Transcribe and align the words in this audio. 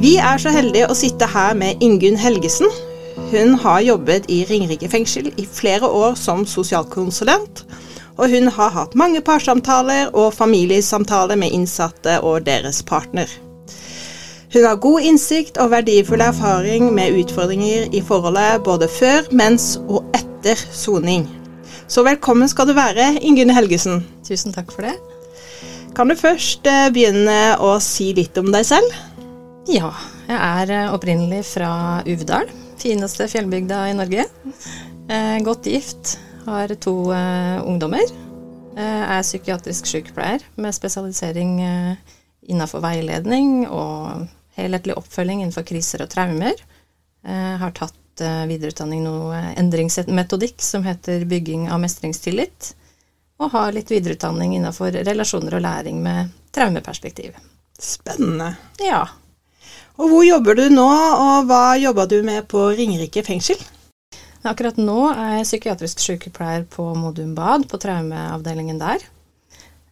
Vi 0.00 0.14
er 0.16 0.38
så 0.40 0.48
heldige 0.48 0.86
å 0.88 0.94
sitte 0.96 1.26
her 1.28 1.52
med 1.60 1.82
Ingunn 1.84 2.14
Helgesen. 2.16 2.70
Hun 3.28 3.50
har 3.60 3.82
jobbet 3.84 4.30
i 4.32 4.38
Ringerike 4.48 4.88
fengsel 4.88 5.26
i 5.36 5.44
flere 5.44 5.90
år 5.92 6.14
som 6.16 6.46
sosialkonsulent. 6.48 7.66
Og 8.16 8.32
hun 8.32 8.48
har 8.48 8.72
hatt 8.72 8.96
mange 8.96 9.20
parsamtaler 9.20 10.08
og 10.16 10.32
familiesamtaler 10.32 11.36
med 11.36 11.52
innsatte 11.52 12.14
og 12.24 12.46
deres 12.46 12.80
partner. 12.80 13.28
Hun 14.54 14.64
har 14.64 14.80
god 14.80 15.04
innsikt 15.10 15.60
og 15.60 15.74
verdifull 15.74 16.24
erfaring 16.24 16.88
med 16.96 17.20
utfordringer 17.20 17.92
i 17.92 18.00
forholdet 18.00 18.64
både 18.64 18.88
før, 18.88 19.28
mens 19.36 19.74
og 19.84 20.08
etter 20.16 20.56
soning. 20.72 21.28
Så 21.92 22.06
velkommen 22.08 22.48
skal 22.48 22.72
du 22.72 22.72
være, 22.72 23.18
Ingunn 23.20 23.52
Helgesen. 23.52 24.00
Tusen 24.24 24.56
takk 24.56 24.72
for 24.72 24.88
det. 24.88 24.96
Kan 25.92 26.08
du 26.08 26.16
først 26.16 26.64
eh, 26.70 26.88
begynne 26.88 27.40
å 27.60 27.76
si 27.84 28.14
litt 28.16 28.38
om 28.40 28.48
deg 28.54 28.64
selv? 28.64 29.09
Ja, 29.68 29.90
jeg 30.24 30.38
er 30.38 30.70
eh, 30.72 30.92
opprinnelig 30.94 31.42
fra 31.50 32.00
Uvdal, 32.08 32.48
fineste 32.80 33.26
fjellbygda 33.28 33.82
i 33.90 33.96
Norge. 33.98 34.24
Eh, 35.10 35.36
godt 35.44 35.68
gift, 35.68 36.14
har 36.46 36.72
to 36.80 36.94
ungdommer. 37.68 38.08
er 38.80 39.22
psykiatrisk 39.22 39.86
sykepleier 39.86 40.40
med 40.56 40.72
spesialisering 40.72 41.58
innenfor 42.48 42.80
veiledning 42.80 43.66
og 43.68 44.24
helhetlig 44.56 44.96
oppfølging 44.96 45.42
innenfor 45.42 45.66
kriser 45.68 46.02
og 46.02 46.08
traumer. 46.10 46.56
har 47.26 47.74
tatt 47.76 48.24
videreutdanning 48.48 49.04
noe 49.04 49.36
endringsmetodikk 49.60 50.62
som 50.64 50.86
heter 50.86 51.26
bygging 51.28 51.68
av 51.68 51.82
mestringstillit 51.84 52.72
og 53.40 53.52
har 53.52 53.72
litt 53.76 53.90
videreutdanning 53.92 54.56
innenfor 54.56 54.96
relasjoner 55.04 55.58
og 55.58 55.64
læring 55.64 56.00
med 56.02 56.32
traumeperspektiv. 56.56 57.36
Spennende. 57.78 58.54
Ja. 58.80 59.06
Og 60.00 60.08
hvor 60.08 60.24
jobber 60.24 60.56
du 60.56 60.64
nå, 60.72 60.88
og 60.88 61.48
hva 61.50 61.76
jobber 61.76 62.06
du 62.08 62.22
med 62.24 62.46
på 62.48 62.70
Ringerike 62.72 63.20
fengsel? 63.26 63.60
Akkurat 64.48 64.78
nå 64.80 65.10
er 65.10 65.34
jeg 65.34 65.48
psykiatrisk 65.50 66.00
sykepleier 66.00 66.62
på 66.72 66.86
Modum 66.96 67.34
Bad, 67.36 67.66
på 67.68 67.76
traumeavdelingen 67.82 68.80
der. 68.80 69.04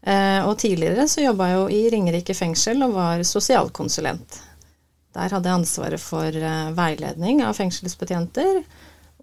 Eh, 0.01 0.41
og 0.49 0.55
tidligere 0.63 1.05
så 1.13 1.27
jobba 1.27 1.51
jeg 1.51 1.59
jo 1.59 1.67
i 1.77 1.81
Ringerike 1.93 2.37
fengsel 2.39 2.81
og 2.87 2.95
var 2.97 3.25
sosialkonsulent. 3.29 4.39
Der 5.19 5.35
hadde 5.35 5.51
jeg 5.51 5.61
ansvaret 5.61 6.01
for 6.01 6.33
eh, 6.33 6.73
veiledning 6.79 7.45
av 7.45 7.59
fengselsbetjenter, 7.61 8.63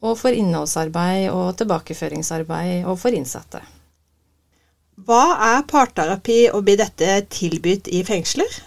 og 0.06 0.20
for 0.22 0.38
innholdsarbeid 0.38 1.32
og 1.32 1.56
tilbakeføringsarbeid 1.64 2.86
og 2.86 3.00
for 3.02 3.18
innsatte. 3.18 3.64
Hva 5.02 5.24
er 5.50 5.66
parterapi, 5.66 6.44
og 6.54 6.62
blir 6.68 6.78
dette 6.78 7.18
tilbudt 7.34 7.90
i 7.90 8.06
fengsler? 8.06 8.62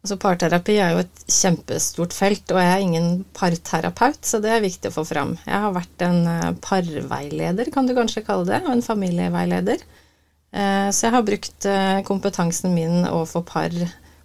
Altså 0.00 0.16
Parterapi 0.16 0.78
er 0.80 0.94
jo 0.94 1.02
et 1.02 1.24
kjempestort 1.28 2.14
felt, 2.16 2.46
og 2.54 2.60
jeg 2.62 2.72
er 2.72 2.84
ingen 2.84 3.08
parterapeut, 3.36 4.22
så 4.24 4.40
det 4.40 4.54
er 4.54 4.62
viktig 4.64 4.88
å 4.88 4.94
få 4.94 5.04
fram. 5.04 5.34
Jeg 5.44 5.60
har 5.64 5.74
vært 5.76 6.04
en 6.06 6.22
eh, 6.24 6.46
parveileder, 6.64 7.68
kan 7.74 7.88
du 7.88 7.92
kanskje 7.98 8.24
kalle 8.24 8.48
det, 8.48 8.62
og 8.64 8.72
en 8.72 8.86
familieveileder. 8.86 9.84
Eh, 10.56 10.88
så 10.88 11.06
jeg 11.06 11.14
har 11.18 11.26
brukt 11.26 11.68
eh, 11.68 12.00
kompetansen 12.08 12.72
min 12.72 13.04
overfor 13.10 13.44
par 13.52 13.76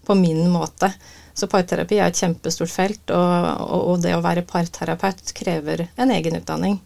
på 0.07 0.15
min 0.15 0.47
måte. 0.53 0.93
Så 1.35 1.51
parterapi 1.51 1.99
er 1.99 2.07
et 2.07 2.23
kjempestort 2.23 2.71
felt, 2.71 3.11
og 3.11 3.97
det 3.99 4.13
å 4.15 4.23
være 4.23 4.45
parterapeut 4.47 5.33
krever 5.35 5.89
en 5.99 6.13
egen 6.15 6.39
utdanning. 6.39 6.77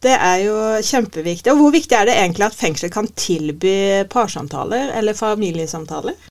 Det 0.00 0.14
er 0.16 0.38
jo 0.46 0.56
kjempeviktig. 0.80 1.52
Og 1.52 1.60
hvor 1.60 1.74
viktig 1.74 1.98
er 1.98 2.08
det 2.08 2.16
egentlig 2.16 2.46
at 2.46 2.56
fengsel 2.56 2.88
kan 2.94 3.10
tilby 3.12 4.06
parsamtaler 4.08 4.94
eller 4.96 5.18
familiesamtaler? 5.18 6.29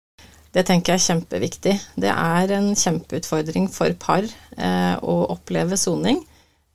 Det 0.55 0.63
tenker 0.65 0.95
jeg 0.95 1.01
er 1.01 1.07
kjempeviktig. 1.11 1.75
Det 2.01 2.09
er 2.09 2.53
en 2.57 2.71
kjempeutfordring 2.73 3.67
for 3.71 3.93
par 4.01 4.25
eh, 4.25 4.95
å 4.97 5.15
oppleve 5.35 5.77
soning. 5.77 6.23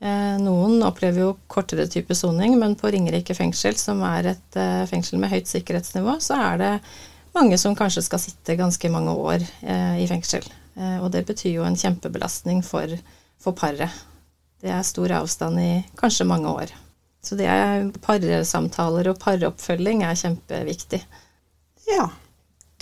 Eh, 0.04 0.36
noen 0.42 0.82
opplever 0.86 1.24
jo 1.24 1.32
kortere 1.50 1.88
type 1.90 2.14
soning, 2.14 2.54
men 2.60 2.76
på 2.78 2.92
Ringerike 2.94 3.34
fengsel, 3.34 3.74
som 3.80 4.02
er 4.06 4.34
et 4.34 4.60
eh, 4.60 4.84
fengsel 4.90 5.18
med 5.22 5.32
høyt 5.34 5.50
sikkerhetsnivå, 5.50 6.18
så 6.22 6.38
er 6.52 6.62
det 6.62 6.72
mange 7.34 7.58
som 7.58 7.74
kanskje 7.74 8.04
skal 8.06 8.22
sitte 8.22 8.58
ganske 8.60 8.90
mange 8.94 9.14
år 9.18 9.42
eh, 9.42 10.02
i 10.04 10.08
fengsel. 10.10 10.46
Eh, 10.78 10.98
og 11.02 11.10
det 11.14 11.24
betyr 11.26 11.56
jo 11.56 11.66
en 11.66 11.78
kjempebelastning 11.78 12.62
for, 12.66 12.94
for 13.42 13.58
paret. 13.58 13.90
Det 14.62 14.70
er 14.70 14.86
stor 14.86 15.18
avstand 15.18 15.60
i 15.60 15.70
kanskje 15.98 16.30
mange 16.30 16.52
år. 16.62 16.70
Så 17.24 17.36
det 17.40 17.48
er 17.48 17.88
parsamtaler 18.04 19.10
og 19.10 19.18
paroppfølging 19.22 20.04
er 20.04 20.18
kjempeviktig. 20.20 21.00
Ja. 21.88 22.06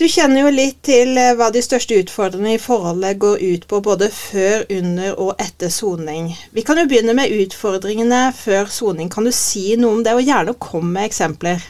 Du 0.00 0.06
kjenner 0.08 0.47
jo 0.47 0.50
litt 0.54 0.78
til 0.88 1.19
eh, 1.20 1.34
hva 1.36 1.50
de 1.53 1.60
største 1.60 1.98
utfordringene 2.00 2.56
i 2.56 2.62
forholdet 2.62 3.19
går 3.20 3.42
ut 3.42 3.66
på 3.69 3.80
både 3.84 4.08
før, 4.08 4.64
under 4.72 5.19
og 5.20 5.42
etter 5.42 5.69
soning. 5.69 6.30
Vi 6.56 6.64
kan 6.64 6.80
jo 6.80 6.86
begynne 6.88 7.12
med 7.19 7.34
utfordringene 7.42 8.22
før 8.32 8.72
soning. 8.72 9.10
Kan 9.12 9.28
du 9.28 9.32
si 9.36 9.75
noe 9.76 9.98
om 9.98 10.00
det, 10.06 10.14
og 10.16 10.25
gjerne 10.25 10.56
komme 10.56 10.94
med 10.97 11.10
eksempler? 11.10 11.60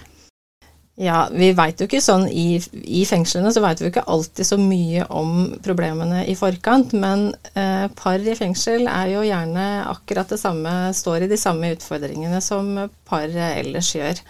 Ja, 1.03 1.25
vi 1.35 1.49
veit 1.57 1.81
jo 1.81 1.89
ikke 1.89 2.03
sånn 2.05 2.29
i, 2.29 2.61
i 2.85 3.03
fengslene 3.09 3.51
så 3.51 3.63
veit 3.65 3.81
vi 3.81 3.89
ikke 3.91 4.05
alltid 4.13 4.47
så 4.47 4.59
mye 4.61 5.07
om 5.11 5.49
problemene 5.65 6.23
i 6.31 6.37
forkant, 6.39 6.95
men 6.95 7.31
eh, 7.57 7.89
par 7.99 8.23
i 8.23 8.37
fengsel 8.39 8.87
er 8.87 9.11
jo 9.17 9.27
gjerne 9.27 9.67
akkurat 9.91 10.31
det 10.31 10.39
samme, 10.39 10.93
står 10.95 11.25
i 11.25 11.31
de 11.33 11.41
samme 11.41 11.73
utfordringene 11.75 12.39
som 12.45 12.77
par 13.09 13.27
ellers 13.27 13.91
gjør. 13.97 14.23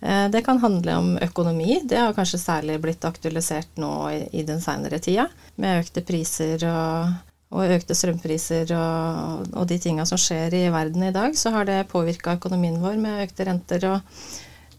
Eh, 0.00 0.26
det 0.32 0.44
kan 0.46 0.60
handle 0.62 0.98
om 0.98 1.10
økonomi, 1.22 1.80
det 1.84 1.98
har 2.00 2.16
kanskje 2.16 2.42
særlig 2.42 2.80
blitt 2.82 3.04
aktualisert 3.04 3.80
nå 3.80 3.94
i, 4.32 4.44
den 4.46 4.62
seinere 4.64 4.98
tida, 5.02 5.28
med 5.60 5.84
økte 5.84 6.04
priser 6.06 6.66
og, 6.68 7.16
og 7.54 7.74
økte 7.78 7.96
strømpriser 7.96 8.72
og, 8.76 9.48
og 9.54 9.66
de 9.70 9.80
tinga 9.82 10.06
som 10.08 10.20
skjer 10.20 10.54
i 10.56 10.68
verden 10.72 11.08
i 11.08 11.14
dag, 11.16 11.34
så 11.36 11.52
har 11.56 11.68
det 11.68 11.82
påvirka 11.92 12.38
økonomien 12.38 12.80
vår 12.82 12.96
med 13.00 13.26
økte 13.28 13.48
renter 13.50 13.90
og 13.94 14.14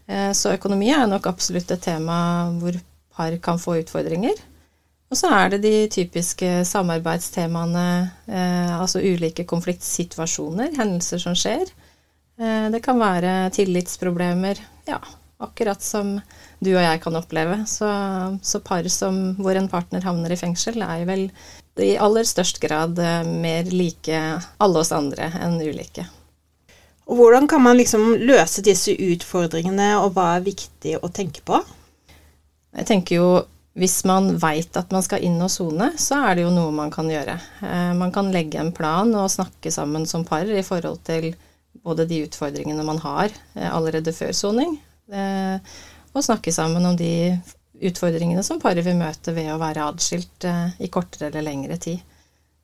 Eh, 0.06 0.32
så 0.32 0.56
økonomi 0.56 0.90
er 0.92 1.06
nok 1.10 1.28
absolutt 1.30 1.70
et 1.70 1.84
tema 1.84 2.16
hvor 2.60 2.76
par 3.16 3.36
kan 3.44 3.60
få 3.60 3.78
utfordringer. 3.82 4.34
Og 5.12 5.18
så 5.20 5.28
er 5.36 5.52
det 5.52 5.60
de 5.64 5.74
typiske 5.92 6.50
samarbeidstemaene, 6.64 7.86
eh, 8.26 8.72
altså 8.80 9.02
ulike 9.04 9.44
konfliktsituasjoner, 9.44 10.72
hendelser 10.78 11.20
som 11.20 11.36
skjer. 11.36 11.66
Det 12.42 12.78
kan 12.82 12.96
være 12.98 13.52
tillitsproblemer, 13.54 14.58
ja, 14.88 15.00
akkurat 15.42 15.82
som 15.82 16.16
du 16.62 16.72
og 16.74 16.82
jeg 16.82 17.02
kan 17.02 17.18
oppleve. 17.18 17.60
Så, 17.70 17.88
så 18.42 18.62
par 18.64 18.86
som, 18.92 19.34
hvor 19.42 19.58
en 19.58 19.70
partner 19.72 20.04
havner 20.06 20.34
i 20.34 20.40
fengsel, 20.40 20.82
er 20.82 21.04
vel 21.08 21.28
i 21.80 21.94
aller 21.96 22.26
størst 22.28 22.60
grad 22.62 22.98
mer 23.26 23.70
like 23.72 24.18
alle 24.62 24.82
oss 24.82 24.92
andre 24.92 25.30
enn 25.40 25.60
ulike. 25.62 26.04
Og 27.10 27.18
hvordan 27.18 27.48
kan 27.50 27.62
man 27.64 27.76
liksom 27.76 28.14
løse 28.22 28.62
disse 28.64 28.94
utfordringene, 28.94 29.94
og 30.00 30.12
hva 30.14 30.36
er 30.36 30.46
viktig 30.46 30.98
å 31.02 31.10
tenke 31.12 31.42
på? 31.44 31.58
Jeg 32.78 32.88
tenker 32.88 33.18
jo 33.18 33.32
hvis 33.78 34.02
man 34.04 34.34
veit 34.36 34.76
at 34.76 34.90
man 34.92 35.04
skal 35.04 35.24
inn 35.24 35.40
og 35.40 35.50
sone, 35.52 35.92
så 36.00 36.20
er 36.28 36.36
det 36.36 36.44
jo 36.44 36.52
noe 36.52 36.72
man 36.76 36.92
kan 36.92 37.08
gjøre. 37.08 37.38
Eh, 37.64 37.92
man 37.96 38.12
kan 38.12 38.28
legge 38.32 38.60
en 38.60 38.72
plan 38.76 39.08
og 39.16 39.32
snakke 39.32 39.72
sammen 39.72 40.04
som 40.08 40.26
par 40.28 40.48
i 40.48 40.64
forhold 40.66 41.00
til 41.08 41.32
både 41.82 42.06
de 42.10 42.22
utfordringene 42.26 42.84
man 42.86 43.00
har 43.02 43.32
eh, 43.54 43.68
allerede 43.68 44.14
før 44.16 44.32
soning, 44.36 44.76
eh, 45.12 45.74
og 46.12 46.24
snakke 46.24 46.52
sammen 46.52 46.84
om 46.86 46.96
de 46.98 47.38
utfordringene 47.82 48.44
som 48.46 48.60
paret 48.62 48.84
vil 48.86 48.98
møte 48.98 49.32
ved 49.34 49.48
å 49.50 49.58
være 49.58 49.88
adskilt 49.90 50.44
i 50.78 50.90
kortere 50.92 51.30
eller 51.30 51.42
lengre 51.48 51.78
tid. 51.82 52.02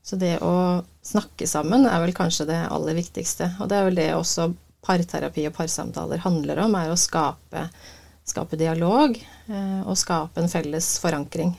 Så 0.05 0.17
det 0.17 0.39
å 0.45 0.81
snakke 1.05 1.49
sammen 1.49 1.87
er 1.89 2.01
vel 2.01 2.15
kanskje 2.17 2.47
det 2.49 2.59
aller 2.71 2.97
viktigste. 2.97 3.51
Og 3.61 3.69
det 3.69 3.77
er 3.77 3.89
vel 3.89 3.99
det 3.99 4.09
også 4.17 4.47
parterapi 4.85 5.45
og 5.49 5.57
parsamtaler 5.57 6.23
handler 6.23 6.63
om, 6.65 6.77
er 6.79 6.93
å 6.93 6.99
skape, 6.99 7.67
skape 8.29 8.57
dialog 8.61 9.17
eh, 9.19 9.81
og 9.83 9.99
skape 9.99 10.41
en 10.41 10.49
felles 10.53 10.95
forankring. 11.03 11.53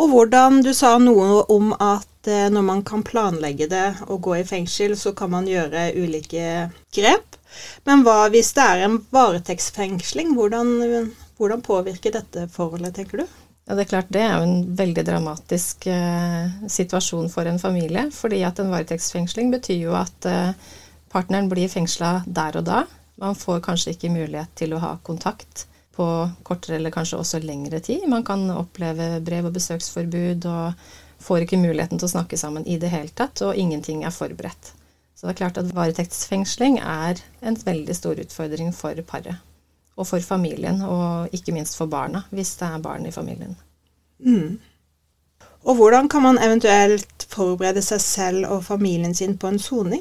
Og 0.00 0.08
hvordan 0.08 0.62
Du 0.64 0.72
sa 0.76 0.94
noe 1.00 1.42
om 1.52 1.74
at 1.76 2.28
eh, 2.30 2.48
når 2.52 2.64
man 2.64 2.84
kan 2.86 3.04
planlegge 3.04 3.68
det 3.68 3.88
og 4.08 4.22
gå 4.24 4.38
i 4.38 4.46
fengsel, 4.48 4.96
så 4.96 5.12
kan 5.16 5.32
man 5.34 5.48
gjøre 5.48 5.90
ulike 5.98 6.70
grep. 6.94 7.36
Men 7.84 8.04
hva 8.06 8.30
hvis 8.32 8.54
det 8.56 8.64
er 8.64 8.86
en 8.86 9.00
varetektsfengsling? 9.12 10.32
Hvordan, 10.38 11.10
hvordan 11.36 11.64
påvirker 11.66 12.14
dette 12.16 12.46
forholdet, 12.54 12.94
tenker 12.96 13.22
du? 13.24 13.38
Ja, 13.68 13.76
Det 13.76 13.84
er 13.84 13.90
klart 13.92 14.12
det 14.14 14.22
er 14.24 14.38
jo 14.38 14.46
en 14.48 14.76
veldig 14.76 15.04
dramatisk 15.06 15.86
eh, 15.86 16.48
situasjon 16.66 17.28
for 17.30 17.46
en 17.46 17.60
familie. 17.60 18.08
fordi 18.10 18.42
at 18.42 18.58
en 18.58 18.72
varetektsfengsling 18.72 19.52
betyr 19.52 19.84
jo 19.84 19.96
at 20.00 20.26
eh, 20.26 20.54
partneren 21.12 21.50
blir 21.50 21.68
fengsla 21.68 22.22
der 22.26 22.56
og 22.56 22.64
da. 22.64 22.84
Man 23.20 23.36
får 23.36 23.60
kanskje 23.60 23.92
ikke 23.94 24.14
mulighet 24.16 24.48
til 24.56 24.72
å 24.72 24.80
ha 24.80 24.96
kontakt 25.04 25.66
på 25.96 26.06
kortere 26.46 26.78
eller 26.78 26.94
kanskje 26.94 27.18
også 27.18 27.40
lengre 27.44 27.80
tid. 27.84 28.06
Man 28.08 28.24
kan 28.24 28.44
oppleve 28.54 29.18
brev- 29.24 29.48
og 29.50 29.56
besøksforbud 29.56 30.46
og 30.50 30.90
får 31.20 31.44
ikke 31.44 31.60
muligheten 31.60 32.00
til 32.00 32.08
å 32.08 32.14
snakke 32.14 32.38
sammen 32.40 32.66
i 32.66 32.78
det 32.80 32.92
hele 32.92 33.12
tatt, 33.12 33.42
og 33.44 33.58
ingenting 33.58 34.04
er 34.04 34.14
forberedt. 34.14 34.72
Så 35.14 35.26
det 35.26 35.34
er 35.34 35.40
klart 35.42 35.58
at 35.60 35.74
varetektsfengsling 35.76 36.78
er 36.80 37.20
en 37.44 37.58
veldig 37.60 37.96
stor 37.96 38.20
utfordring 38.22 38.72
for 38.72 38.96
paret 39.04 39.36
og 40.00 40.06
for 40.08 40.24
familien, 40.24 40.80
og 40.80 41.34
ikke 41.36 41.52
minst 41.52 41.76
for 41.76 41.90
barna, 41.92 42.22
hvis 42.32 42.54
det 42.56 42.70
er 42.70 42.80
barn 42.80 43.04
i 43.04 43.12
familien. 43.12 43.52
Mm. 44.24 44.56
Og 45.68 45.76
hvordan 45.76 46.08
kan 46.08 46.24
man 46.24 46.40
eventuelt 46.40 47.26
forberede 47.28 47.82
seg 47.84 48.00
selv 48.00 48.46
og 48.48 48.64
familien 48.64 49.12
sin 49.14 49.36
på 49.36 49.50
en 49.50 49.60
soning? 49.60 50.00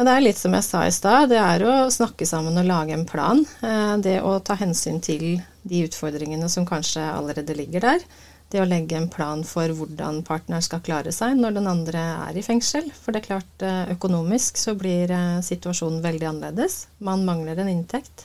Ja, 0.00 0.04
det 0.08 0.12
er 0.16 0.22
litt 0.24 0.38
som 0.40 0.54
jeg 0.56 0.64
sa 0.64 0.80
i 0.88 0.92
stad, 0.96 1.26
det 1.28 1.36
er 1.36 1.60
å 1.68 1.72
snakke 1.92 2.24
sammen 2.24 2.56
og 2.56 2.64
lage 2.64 2.94
en 2.96 3.02
plan. 3.04 3.42
Eh, 3.60 3.98
det 4.00 4.14
å 4.24 4.30
ta 4.40 4.54
hensyn 4.56 4.96
til 5.04 5.42
de 5.60 5.82
utfordringene 5.84 6.46
som 6.48 6.64
kanskje 6.64 7.02
allerede 7.04 7.52
ligger 7.58 7.84
der. 7.84 8.06
Det 8.48 8.62
å 8.62 8.64
legge 8.64 8.96
en 8.96 9.10
plan 9.12 9.42
for 9.44 9.68
hvordan 9.76 10.22
partneren 10.24 10.64
skal 10.64 10.80
klare 10.86 11.12
seg 11.12 11.36
når 11.36 11.58
den 11.58 11.68
andre 11.68 12.04
er 12.30 12.38
i 12.40 12.44
fengsel. 12.46 12.88
For 12.96 13.12
det 13.12 13.20
er 13.20 13.26
klart, 13.26 13.52
eh, 13.60 13.92
økonomisk 13.92 14.56
så 14.62 14.72
blir 14.72 15.12
eh, 15.12 15.42
situasjonen 15.44 16.00
veldig 16.06 16.30
annerledes. 16.30 16.86
Man 17.04 17.28
mangler 17.28 17.60
en 17.60 17.68
inntekt. 17.68 18.24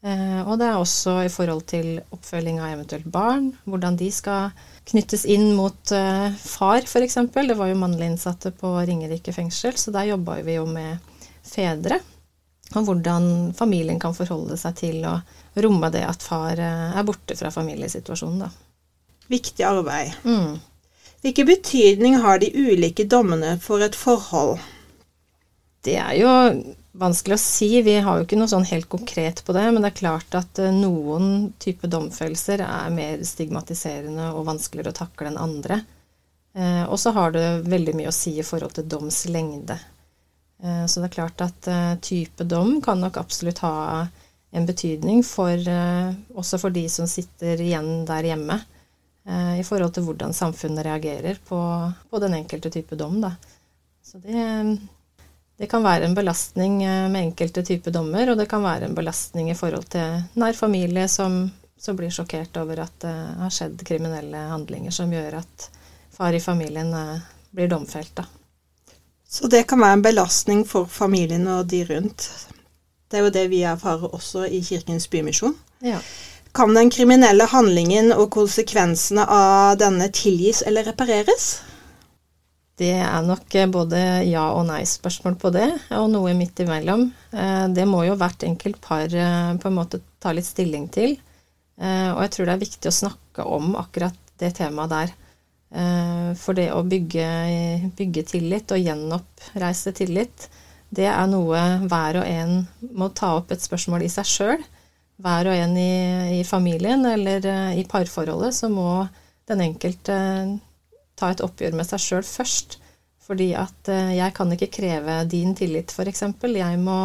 Og 0.00 0.54
det 0.56 0.64
er 0.64 0.78
også 0.80 1.18
i 1.26 1.28
forhold 1.28 1.66
til 1.68 1.98
oppfølging 2.16 2.56
av 2.64 2.70
eventuelt 2.70 3.04
barn, 3.12 3.50
hvordan 3.68 3.98
de 4.00 4.06
skal 4.08 4.54
knyttes 4.88 5.26
inn 5.28 5.50
mot 5.52 5.92
far 6.40 6.86
f.eks. 6.88 7.18
Det 7.36 7.58
var 7.58 7.68
jo 7.68 7.76
mannlige 7.76 8.14
innsatte 8.14 8.54
på 8.56 8.70
Ringerike 8.78 9.36
fengsel, 9.36 9.76
så 9.76 9.92
der 9.92 10.14
jobba 10.14 10.38
vi 10.46 10.56
jo 10.56 10.64
med 10.64 11.09
fedre. 11.50 12.00
Og 12.78 12.86
hvordan 12.86 13.50
familien 13.58 13.98
kan 13.98 14.14
forholde 14.14 14.54
seg 14.60 14.76
til 14.78 15.04
å 15.08 15.16
romme 15.58 15.90
det 15.90 16.04
at 16.06 16.22
far 16.22 16.60
er 16.62 17.06
borte 17.06 17.34
fra 17.38 17.50
familiesituasjonen, 17.54 18.44
da 18.46 18.50
viktig 19.30 19.64
arbeid. 19.64 20.12
Mm. 20.24 20.58
Hvilken 21.22 21.46
betydning 21.46 22.16
har 22.24 22.38
de 22.38 22.50
ulike 22.54 23.04
dommene 23.04 23.56
for 23.62 23.82
et 23.84 23.96
forhold? 23.96 24.58
Det 25.84 25.96
er 26.00 26.16
jo 26.18 26.32
vanskelig 27.00 27.36
å 27.36 27.42
si. 27.42 27.68
Vi 27.86 27.94
har 28.02 28.18
jo 28.18 28.26
ikke 28.26 28.38
noe 28.40 28.50
sånn 28.50 28.66
helt 28.68 28.88
konkret 28.90 29.44
på 29.46 29.54
det. 29.56 29.68
Men 29.70 29.84
det 29.84 29.92
er 29.92 30.00
klart 30.00 30.34
at 30.36 30.60
eh, 30.60 30.74
noen 30.74 31.52
type 31.62 31.88
domfellelser 31.92 32.64
er 32.66 32.90
mer 32.94 33.22
stigmatiserende 33.24 34.32
og 34.34 34.48
vanskeligere 34.50 34.92
å 34.92 35.00
takle 35.04 35.30
enn 35.30 35.40
andre. 35.40 35.80
Eh, 36.56 36.82
og 36.88 36.98
så 37.00 37.14
har 37.16 37.36
det 37.36 37.46
veldig 37.70 37.96
mye 38.00 38.10
å 38.10 38.16
si 38.16 38.34
i 38.40 38.46
forhold 38.46 38.74
til 38.80 38.88
doms 38.90 39.22
lengde. 39.30 39.78
Eh, 40.62 40.84
så 40.86 41.00
det 41.00 41.10
er 41.10 41.16
klart 41.18 41.44
at 41.44 41.70
type 42.04 42.44
dom 42.44 42.78
kan 42.84 43.00
nok 43.00 43.20
absolutt 43.20 43.62
ha 43.64 44.06
en 44.50 44.66
betydning 44.66 45.22
for, 45.22 45.54
også 46.34 46.58
for 46.58 46.74
de 46.74 46.82
som 46.90 47.06
sitter 47.06 47.60
igjen 47.62 48.02
der 48.08 48.32
hjemme. 48.32 48.56
Eh, 49.28 49.60
i 49.60 49.64
forhold 49.64 49.92
til 49.94 50.06
hvordan 50.06 50.32
samfunnet 50.34 50.86
reagerer 50.86 51.38
på, 51.48 51.60
på 52.10 52.20
den 52.22 52.34
enkelte 52.40 52.70
type 52.72 52.96
dom. 52.96 53.20
Da. 53.20 53.34
Så 54.02 54.18
det, 54.18 54.78
det, 55.60 55.68
kan 55.68 55.84
være 55.84 56.08
en 56.08 56.16
belastning 56.16 56.80
eh, 56.84 57.08
med 57.12 57.28
enkelte 57.28 57.62
typer 57.66 57.94
dommer, 57.94 58.32
og 58.32 58.40
det 58.40 58.48
kan 58.50 58.64
være 58.64 58.88
en 58.88 58.96
belastning 58.96 59.50
i 59.52 59.58
forhold 59.58 59.90
til 59.92 60.22
nær 60.40 60.56
familie 60.56 61.06
som, 61.08 61.42
som 61.78 62.00
blir 62.00 62.12
sjokkert 62.14 62.56
over 62.62 62.82
at 62.86 62.96
det 63.04 63.14
har 63.44 63.54
skjedd 63.54 63.84
kriminelle 63.86 64.46
handlinger 64.54 64.94
som 64.94 65.12
gjør 65.12 65.42
at 65.42 65.68
far 66.16 66.34
i 66.34 66.42
familien 66.42 66.94
eh, 66.96 67.30
blir 67.52 67.68
domfelt. 67.68 68.16
Da. 68.16 68.26
Så 69.30 69.46
det 69.46 69.62
kan 69.70 69.78
være 69.78 70.00
en 70.00 70.02
belastning 70.02 70.64
for 70.66 70.90
familien 70.90 71.46
og 71.46 71.68
de 71.70 71.84
rundt. 71.86 72.26
Det 73.10 73.18
er 73.18 73.26
jo 73.26 73.34
det 73.34 73.46
vi 73.52 73.62
erfarer 73.66 74.10
også 74.10 74.44
i 74.50 74.58
Kirkens 74.62 75.06
Bymisjon. 75.10 75.54
Ja. 75.86 76.00
Kan 76.54 76.74
den 76.74 76.90
kriminelle 76.90 77.46
handlingen 77.46 78.10
og 78.10 78.32
konsekvensene 78.34 79.22
av 79.30 79.76
denne 79.78 80.10
tilgis 80.14 80.64
eller 80.66 80.88
repareres? 80.90 81.60
Det 82.80 82.94
er 82.96 83.22
nok 83.22 83.54
både 83.70 84.00
ja- 84.26 84.50
og 84.56 84.64
nei-spørsmål 84.66 85.36
på 85.38 85.50
det, 85.52 85.68
og 85.94 86.08
noe 86.10 86.32
midt 86.34 86.62
imellom. 86.64 87.10
Eh, 87.30 87.66
det 87.68 87.86
må 87.86 88.02
jo 88.06 88.16
hvert 88.16 88.42
enkelt 88.42 88.80
par 88.80 89.04
eh, 89.12 89.52
på 89.60 89.68
en 89.68 89.76
måte 89.76 90.00
ta 90.18 90.32
litt 90.32 90.48
stilling 90.48 90.88
til. 90.88 91.18
Eh, 91.78 92.10
og 92.14 92.22
jeg 92.24 92.32
tror 92.34 92.48
det 92.48 92.54
er 92.54 92.64
viktig 92.64 92.90
å 92.90 92.98
snakke 93.02 93.44
om 93.44 93.76
akkurat 93.76 94.16
det 94.40 94.54
temaet 94.56 94.94
der. 94.94 95.12
For 95.70 96.58
det 96.58 96.64
å 96.74 96.80
bygge, 96.82 97.26
bygge 97.94 98.24
tillit 98.26 98.72
og 98.74 98.80
gjenoppreise 98.82 99.92
tillit, 99.94 100.48
det 100.90 101.06
er 101.06 101.28
noe 101.30 101.60
hver 101.86 102.18
og 102.18 102.26
en 102.26 102.56
må 102.98 103.06
ta 103.14 103.36
opp 103.36 103.52
et 103.54 103.62
spørsmål 103.62 104.02
i 104.02 104.10
seg 104.10 104.26
sjøl 104.26 104.64
hver 105.20 105.50
og 105.50 105.56
en 105.56 105.76
i, 105.78 106.40
i 106.40 106.44
familien 106.48 107.04
eller 107.08 107.44
uh, 107.46 107.72
i 107.76 107.84
parforholdet, 107.88 108.56
så 108.56 108.70
må 108.72 109.04
den 109.50 109.64
enkelte 109.64 110.16
uh, 110.16 110.54
ta 111.18 111.32
et 111.32 111.42
oppgjør 111.44 111.76
med 111.76 111.88
seg 111.88 112.04
sjøl 112.04 112.26
først. 112.26 112.78
Fordi 113.30 113.52
at 113.54 113.86
jeg 113.86 114.34
kan 114.34 114.50
ikke 114.50 114.72
kreve 114.74 115.20
din 115.30 115.52
tillit, 115.54 115.92
f.eks. 115.94 116.24
Jeg 116.42 116.78
må, 116.82 116.96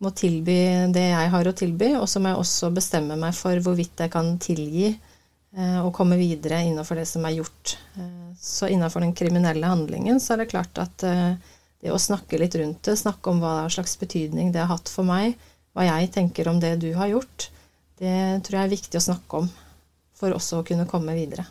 må, 0.00 0.12
tilby 0.16 0.54
det 0.94 1.02
jeg 1.10 1.32
har 1.34 1.50
å 1.50 1.52
tilby, 1.52 1.90
og 1.98 2.06
så 2.08 2.22
må 2.22 2.30
jeg 2.30 2.40
også 2.40 2.70
bestemme 2.72 3.18
meg 3.20 3.36
for 3.36 3.60
hvorvidt 3.60 4.00
jeg 4.00 4.12
kan 4.14 4.30
tilgi 4.40 4.94
og 5.58 5.90
komme 5.96 6.14
videre 6.14 6.60
innenfor 6.62 7.00
det 7.00 7.08
som 7.10 7.24
er 7.26 7.34
gjort. 7.40 7.72
Så 8.38 8.68
innenfor 8.70 9.02
den 9.02 9.16
kriminelle 9.18 9.66
handlingen 9.66 10.20
så 10.22 10.34
er 10.34 10.44
det 10.44 10.52
klart 10.52 10.78
at 10.78 11.02
det 11.02 11.90
å 11.90 11.98
snakke 11.98 12.38
litt 12.38 12.54
rundt 12.60 12.84
det, 12.86 12.94
snakke 13.00 13.32
om 13.32 13.40
hva 13.42 13.64
slags 13.72 13.96
betydning 13.98 14.52
det 14.54 14.62
har 14.62 14.70
hatt 14.70 14.90
for 14.92 15.08
meg, 15.08 15.34
hva 15.74 15.86
jeg 15.88 16.12
tenker 16.14 16.50
om 16.50 16.60
det 16.62 16.76
du 16.82 16.92
har 16.94 17.10
gjort, 17.10 17.48
det 17.98 18.44
tror 18.46 18.60
jeg 18.60 18.68
er 18.68 18.74
viktig 18.76 19.00
å 19.00 19.06
snakke 19.10 19.42
om 19.42 19.50
for 20.20 20.36
også 20.36 20.60
å 20.60 20.66
kunne 20.68 20.86
komme 20.88 21.16
videre. 21.16 21.46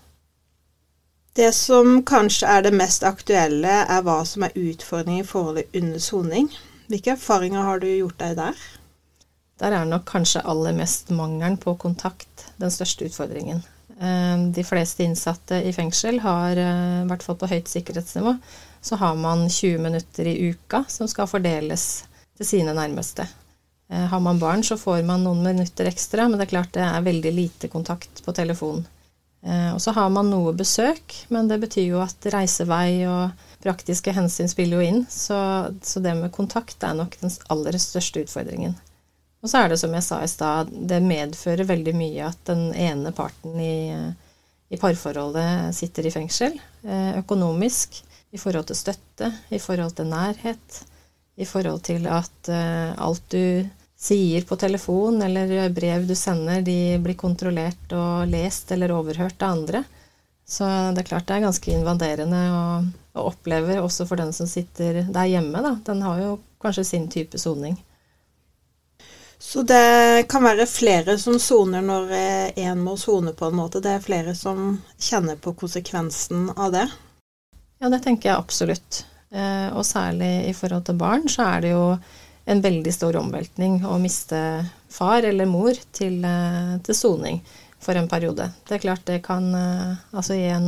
Det 1.36 1.52
som 1.56 2.02
kanskje 2.06 2.50
er 2.50 2.66
det 2.66 2.74
mest 2.76 3.06
aktuelle, 3.08 3.84
er 3.86 4.04
hva 4.06 4.22
som 4.28 4.44
er 4.46 4.56
utfordringen 4.58 5.24
i 5.24 5.28
forholdet 5.28 5.76
under 5.78 6.02
soning. 6.04 6.50
Hvilke 6.90 7.14
erfaringer 7.14 7.68
har 7.68 7.82
du 7.82 7.88
gjort 7.88 8.20
deg 8.22 8.36
der? 8.40 8.64
Der 9.62 9.76
er 9.76 9.86
nok 9.88 10.08
kanskje 10.10 10.44
aller 10.48 10.76
mest 10.76 11.12
mangelen 11.14 11.58
på 11.62 11.76
kontakt 11.80 12.48
den 12.62 12.74
største 12.74 13.08
utfordringen. 13.10 13.62
Eh, 14.00 14.38
de 14.56 14.64
fleste 14.64 15.04
innsatte 15.04 15.60
i 15.64 15.74
fengsel 15.76 16.22
har, 16.24 16.58
eh, 16.58 17.02
i 17.04 17.08
hvert 17.10 17.24
fall 17.24 17.36
på 17.40 17.50
høyt 17.52 17.68
sikkerhetsnivå, 17.68 18.38
så 18.82 18.96
har 18.96 19.16
man 19.16 19.50
20 19.50 19.78
minutter 19.78 20.28
i 20.28 20.54
uka 20.54 20.86
som 20.88 21.08
skal 21.08 21.28
fordeles 21.28 22.06
til 22.38 22.48
sine 22.48 22.74
nærmeste. 22.74 23.28
Eh, 23.92 24.06
har 24.06 24.20
man 24.20 24.40
barn, 24.40 24.64
så 24.64 24.78
får 24.78 25.04
man 25.04 25.24
noen 25.24 25.44
minutter 25.44 25.90
ekstra, 25.90 26.30
men 26.30 26.38
det 26.38 26.48
er 26.48 26.56
klart 26.56 26.74
det 26.78 26.86
er 26.86 27.02
veldig 27.02 27.34
lite 27.34 27.68
kontakt 27.68 28.24
på 28.24 28.34
telefon. 28.34 28.86
Eh, 29.44 29.74
og 29.74 29.82
så 29.82 29.92
har 29.96 30.10
man 30.10 30.30
noe 30.30 30.54
besøk, 30.54 31.16
men 31.30 31.48
det 31.48 31.60
betyr 31.64 31.88
jo 31.88 32.02
at 32.04 32.28
reisevei 32.34 33.08
og 33.08 33.32
praktiske 33.64 34.14
hensyn 34.16 34.52
spiller 34.52 34.80
jo 34.80 34.88
inn. 34.92 35.06
Så, 35.10 35.40
så 35.82 36.04
det 36.04 36.16
med 36.20 36.32
kontakt 36.36 36.84
er 36.84 36.96
nok 37.00 37.18
den 37.22 37.34
aller 37.50 37.80
største 37.82 38.24
utfordringen. 38.24 38.78
Og 39.40 39.52
så 39.52 39.62
er 39.62 39.72
det 39.72 39.80
som 39.80 39.94
jeg 39.96 40.04
sa 40.04 40.20
i 40.24 40.30
stad, 40.32 40.72
det 40.72 41.00
medfører 41.06 41.68
veldig 41.68 41.96
mye 41.96 42.28
at 42.28 42.42
den 42.50 42.70
ene 42.76 43.14
parten 43.16 43.56
i, 43.64 43.96
i 44.70 44.80
parforholdet 44.80 45.76
sitter 45.78 46.10
i 46.10 46.14
fengsel. 46.14 46.58
Eh, 46.84 47.20
økonomisk, 47.22 48.02
i 48.30 48.38
forhold 48.38 48.68
til 48.70 48.78
støtte, 48.78 49.32
i 49.50 49.58
forhold 49.64 49.96
til 49.98 50.10
nærhet, 50.12 50.82
i 51.40 51.48
forhold 51.50 51.80
til 51.88 52.04
at 52.12 52.50
alt 52.52 53.24
du 53.32 53.66
sier 54.00 54.46
på 54.48 54.56
telefon 54.60 55.22
eller 55.26 55.70
brev 55.76 56.06
du 56.08 56.16
sender, 56.16 56.62
de 56.64 57.00
blir 57.04 57.18
kontrollert 57.20 57.96
og 57.96 58.30
lest 58.32 58.72
eller 58.72 58.94
overhørt 58.96 59.42
av 59.44 59.58
andre. 59.58 59.84
Så 60.50 60.66
det 60.96 61.04
er 61.04 61.10
klart 61.12 61.28
det 61.30 61.36
er 61.36 61.46
ganske 61.46 61.74
invaderende 61.76 62.40
å, 62.56 62.62
å 63.20 63.28
oppleve, 63.30 63.78
også 63.84 64.08
for 64.10 64.18
den 64.18 64.32
som 64.34 64.50
sitter 64.50 65.04
der 65.06 65.30
hjemme. 65.30 65.62
Da. 65.62 65.76
Den 65.92 66.02
har 66.02 66.22
jo 66.24 66.32
kanskje 66.64 66.88
sin 66.88 67.06
type 67.12 67.38
soning. 67.38 67.78
Så 69.42 69.62
det 69.64 70.28
kan 70.30 70.44
være 70.44 70.66
flere 70.68 71.16
som 71.18 71.38
soner 71.40 71.84
når 71.84 72.10
én 72.12 72.74
eh, 72.74 72.76
må 72.76 72.98
sone, 73.00 73.32
på 73.32 73.48
en 73.48 73.56
måte. 73.56 73.80
Det 73.80 73.94
er 73.96 74.04
flere 74.04 74.34
som 74.36 74.74
kjenner 75.00 75.40
på 75.40 75.54
konsekvensen 75.56 76.50
av 76.58 76.74
det? 76.76 76.84
Ja, 77.80 77.88
det 77.88 78.02
tenker 78.04 78.34
jeg 78.34 78.42
absolutt. 78.42 79.06
Eh, 79.32 79.70
og 79.72 79.88
særlig 79.88 80.50
i 80.50 80.54
forhold 80.58 80.90
til 80.90 81.00
barn, 81.00 81.30
så 81.32 81.48
er 81.54 81.64
det 81.64 81.72
jo 81.72 81.86
en 82.52 82.66
veldig 82.66 82.92
stor 82.92 83.16
omveltning 83.22 83.80
å 83.88 83.96
miste 84.02 84.42
far 84.92 85.24
eller 85.24 85.48
mor 85.48 85.80
til, 85.96 86.20
eh, 86.26 86.76
til 86.84 87.00
soning 87.00 87.40
for 87.80 87.96
en 87.96 88.12
periode. 88.12 88.52
Det 88.68 88.76
er 88.76 88.84
klart 88.84 89.08
det 89.08 89.22
kan 89.24 89.54
Altså 89.56 90.36
i 90.36 90.50
en 90.52 90.68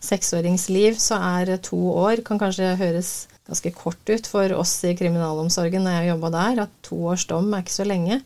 eh, 0.00 0.04
seksårings 0.04 0.68
liv 0.68 0.96
så 0.98 1.18
er 1.40 1.56
to 1.62 1.78
år 1.92 2.24
kan 2.26 2.40
kanskje 2.40 2.76
høres 2.80 3.28
ganske 3.46 3.72
kort 3.74 4.08
ut 4.08 4.26
for 4.26 4.52
oss 4.56 4.78
i 4.84 4.94
kriminalomsorgen 4.96 5.84
når 5.84 5.98
jeg 5.98 6.12
jobba 6.12 6.30
der, 6.36 6.62
at 6.64 6.72
to 6.86 6.96
års 7.12 7.26
dom 7.26 7.52
er 7.52 7.64
ikke 7.64 7.78
så 7.80 7.86
lenge. 7.88 8.20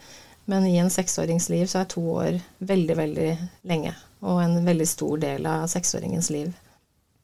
Men 0.46 0.66
i 0.68 0.76
en 0.76 0.92
seksåringsliv 0.92 1.66
så 1.66 1.80
er 1.80 1.88
to 1.88 2.02
år 2.12 2.38
veldig, 2.58 2.96
veldig 2.98 3.30
lenge. 3.70 3.94
Og 4.24 4.42
en 4.42 4.58
veldig 4.66 4.86
stor 4.88 5.20
del 5.22 5.46
av 5.48 5.64
seksåringens 5.72 6.28
liv. 6.30 6.52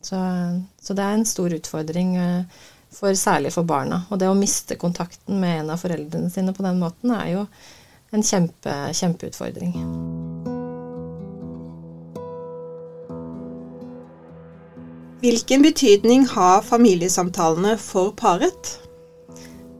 Så, 0.00 0.16
så 0.80 0.96
det 0.96 1.04
er 1.04 1.18
en 1.18 1.28
stor 1.28 1.52
utfordring 1.52 2.14
for, 2.88 3.12
særlig 3.14 3.52
for 3.52 3.68
barna. 3.68 4.04
Og 4.08 4.20
det 4.20 4.30
å 4.30 4.38
miste 4.38 4.78
kontakten 4.80 5.40
med 5.40 5.60
en 5.60 5.74
av 5.76 5.84
foreldrene 5.84 6.32
sine 6.32 6.56
på 6.56 6.64
den 6.64 6.80
måten 6.80 7.12
er 7.16 7.28
jo 7.34 7.46
en 8.10 8.24
kjempe, 8.24 8.76
kjempeutfordring. 8.96 9.76
Hvilken 15.20 15.62
betydning 15.62 16.22
har 16.26 16.62
familiesamtalene 16.62 17.74
for 17.76 18.14
paret? 18.16 18.70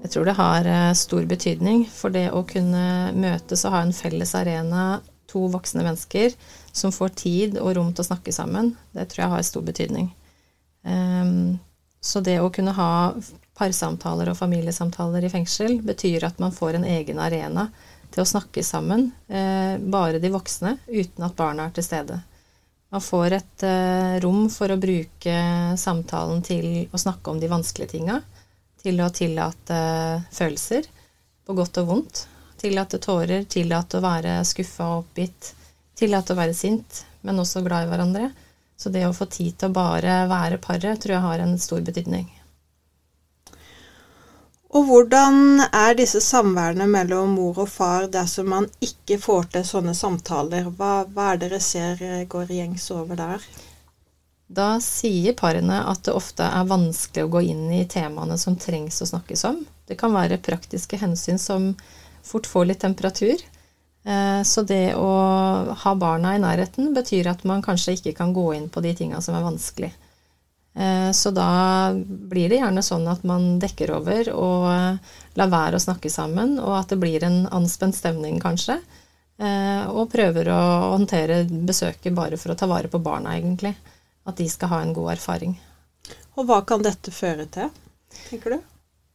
Jeg 0.02 0.12
tror 0.12 0.28
det 0.28 0.34
har 0.36 0.66
eh, 0.68 0.90
stor 0.92 1.24
betydning. 1.24 1.86
For 1.88 2.12
det 2.12 2.26
å 2.36 2.42
kunne 2.44 3.14
møtes 3.16 3.64
og 3.64 3.72
ha 3.72 3.80
en 3.86 3.94
felles 3.96 4.34
arena 4.36 5.00
to 5.30 5.46
voksne 5.48 5.86
mennesker 5.86 6.36
som 6.76 6.92
får 6.92 7.16
tid 7.22 7.56
og 7.56 7.72
rom 7.78 7.88
til 7.94 8.04
å 8.04 8.10
snakke 8.10 8.36
sammen, 8.36 8.74
det 8.92 9.08
tror 9.08 9.24
jeg 9.24 9.32
har 9.32 9.48
stor 9.48 9.64
betydning. 9.64 10.12
Um, 10.84 11.56
så 12.04 12.20
det 12.20 12.36
å 12.42 12.52
kunne 12.52 12.76
ha 12.76 12.92
parsamtaler 13.56 14.28
og 14.28 14.36
familiesamtaler 14.36 15.24
i 15.24 15.32
fengsel 15.32 15.78
betyr 15.84 16.28
at 16.28 16.40
man 16.42 16.52
får 16.52 16.76
en 16.76 16.88
egen 16.88 17.20
arena 17.20 17.70
til 18.12 18.26
å 18.26 18.28
snakke 18.28 18.60
sammen, 18.66 19.08
eh, 19.28 19.78
bare 19.80 20.20
de 20.20 20.36
voksne, 20.36 20.76
uten 20.90 21.24
at 21.24 21.36
barna 21.38 21.70
er 21.70 21.78
til 21.78 21.86
stede. 21.86 22.20
Man 22.90 23.00
får 23.00 23.32
et 23.36 23.62
eh, 23.62 24.16
rom 24.24 24.48
for 24.50 24.72
å 24.72 24.78
bruke 24.80 25.34
samtalen 25.78 26.42
til 26.42 26.88
å 26.90 26.98
snakke 26.98 27.30
om 27.30 27.38
de 27.38 27.50
vanskelige 27.50 27.94
tinga, 27.94 28.18
til 28.82 28.98
å 29.04 29.10
tillate 29.14 29.78
følelser, 30.34 30.88
på 31.46 31.54
godt 31.54 31.78
og 31.82 31.90
vondt. 31.92 32.24
Tillate 32.60 32.98
tårer, 33.00 33.46
tillate 33.48 33.98
å 33.98 34.04
være 34.04 34.40
skuffa 34.44 34.88
og 34.90 35.04
oppgitt, 35.04 35.52
tillate 35.96 36.34
å 36.34 36.40
være 36.40 36.56
sint, 36.56 37.04
men 37.22 37.38
også 37.38 37.62
glad 37.64 37.86
i 37.86 37.92
hverandre. 37.92 38.32
Så 38.80 38.90
det 38.90 39.04
å 39.06 39.14
få 39.14 39.28
tid 39.30 39.58
til 39.60 39.70
å 39.70 39.76
bare 39.76 40.24
være 40.28 40.58
paret 40.58 41.00
tror 41.00 41.14
jeg 41.14 41.26
har 41.28 41.44
en 41.44 41.58
stor 41.60 41.84
betydning. 41.84 42.26
Og 44.70 44.86
hvordan 44.86 45.64
er 45.66 45.96
disse 45.98 46.20
samværene 46.22 46.86
mellom 46.86 47.32
mor 47.34 47.56
og 47.64 47.68
far 47.72 48.06
dersom 48.12 48.52
man 48.52 48.68
ikke 48.84 49.18
får 49.18 49.48
til 49.56 49.64
sånne 49.66 49.96
samtaler? 49.98 50.68
Hva, 50.78 51.08
hva 51.10 51.32
er 51.32 51.40
det 51.40 51.48
dere 51.50 51.64
ser 51.64 52.04
går 52.30 52.52
gjengs 52.54 52.86
over 52.94 53.18
der? 53.18 53.48
Da 54.50 54.76
sier 54.82 55.34
parene 55.38 55.80
at 55.90 56.04
det 56.06 56.14
ofte 56.14 56.46
er 56.46 56.70
vanskelig 56.70 57.26
å 57.26 57.32
gå 57.34 57.42
inn 57.52 57.66
i 57.74 57.84
temaene 57.90 58.38
som 58.38 58.58
trengs 58.58 59.02
å 59.02 59.10
snakkes 59.10 59.44
om. 59.46 59.60
Det 59.86 59.98
kan 59.98 60.14
være 60.14 60.40
praktiske 60.42 60.98
hensyn 60.98 61.38
som 61.38 61.72
fort 62.26 62.46
får 62.50 62.70
litt 62.70 62.82
temperatur. 62.82 63.42
Eh, 64.06 64.42
så 64.46 64.62
det 64.66 64.94
å 64.94 65.10
ha 65.82 65.94
barna 65.98 66.34
i 66.34 66.42
nærheten 66.42 66.94
betyr 66.94 67.30
at 67.30 67.42
man 67.46 67.62
kanskje 67.62 67.98
ikke 67.98 68.14
kan 68.22 68.34
gå 68.34 68.46
inn 68.54 68.70
på 68.70 68.82
de 68.86 68.94
tinga 68.98 69.22
som 69.22 69.38
er 69.38 69.46
vanskelig. 69.46 69.90
Eh, 70.74 71.10
så 71.16 71.32
da 71.34 71.50
blir 71.94 72.48
det 72.50 72.60
gjerne 72.60 72.84
sånn 72.84 73.08
at 73.10 73.24
man 73.26 73.58
dekker 73.62 73.94
over 73.96 74.30
og 74.34 74.66
eh, 74.70 75.16
lar 75.40 75.52
være 75.52 75.80
å 75.80 75.84
snakke 75.86 76.12
sammen, 76.12 76.58
og 76.62 76.76
at 76.78 76.94
det 76.94 77.00
blir 77.02 77.26
en 77.26 77.42
anspent 77.50 77.98
stemning, 77.98 78.40
kanskje. 78.42 78.80
Og 79.40 80.10
prøver 80.12 80.50
å 80.52 80.56
håndtere 80.92 81.38
besøket 81.48 82.12
bare 82.12 82.36
for 82.36 82.52
å 82.52 82.56
ta 82.60 82.66
vare 82.68 82.90
på 82.92 82.98
barna, 83.00 83.38
egentlig. 83.38 83.70
At 84.28 84.36
de 84.36 84.44
skal 84.52 84.68
ha 84.68 84.82
en 84.84 84.92
god 84.92 85.14
erfaring. 85.14 85.54
Og 86.36 86.44
hva 86.44 86.58
kan 86.68 86.84
dette 86.84 87.08
føre 87.14 87.46
til, 87.48 87.70
tenker 88.28 88.58
du? 88.58 88.66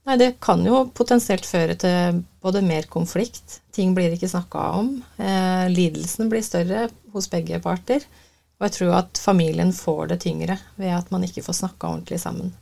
Nei, 0.05 0.17
det 0.21 0.35
kan 0.43 0.61
jo 0.61 0.83
potensielt 0.93 1.47
føre 1.49 1.73
til 1.81 2.19
både 2.45 2.61
mer 2.65 2.85
konflikt, 2.93 3.59
ting 3.73 3.95
blir 3.97 4.13
ikke 4.13 4.29
snakka 4.29 4.65
om, 4.77 4.91
eh, 5.17 5.65
lidelsene 5.71 6.29
blir 6.29 6.45
større 6.45 6.89
hos 7.13 7.29
begge 7.31 7.57
parter. 7.63 8.05
Og 8.59 8.67
jeg 8.67 8.75
tror 8.77 8.93
at 9.01 9.19
familien 9.19 9.73
får 9.75 10.13
det 10.13 10.21
tyngre 10.23 10.57
ved 10.79 10.93
at 10.95 11.09
man 11.11 11.25
ikke 11.27 11.43
får 11.43 11.59
snakka 11.59 11.89
ordentlig 11.91 12.21
sammen. 12.23 12.53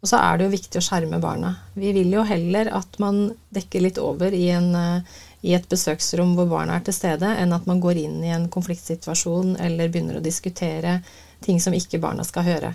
Og 0.00 0.08
så 0.08 0.20
er 0.22 0.38
det 0.38 0.46
jo 0.46 0.52
viktig 0.54 0.80
å 0.80 0.84
skjerme 0.84 1.18
barna. 1.20 1.54
Vi 1.76 1.90
vil 1.92 2.12
jo 2.14 2.22
heller 2.24 2.70
at 2.72 2.96
man 3.02 3.26
dekker 3.52 3.82
litt 3.84 3.98
over 4.00 4.32
i, 4.32 4.46
en, 4.54 4.70
eh, 4.74 5.18
i 5.44 5.52
et 5.56 5.66
besøksrom 5.68 6.32
hvor 6.38 6.48
barna 6.48 6.78
er 6.78 6.86
til 6.86 6.96
stede, 6.96 7.34
enn 7.36 7.52
at 7.52 7.66
man 7.68 7.82
går 7.82 8.00
inn 8.00 8.22
i 8.24 8.32
en 8.32 8.48
konfliktsituasjon 8.52 9.58
eller 9.60 9.92
begynner 9.92 10.20
å 10.20 10.24
diskutere 10.24 11.00
ting 11.44 11.60
som 11.60 11.76
ikke 11.76 12.00
barna 12.00 12.24
skal 12.24 12.46
høre. 12.48 12.72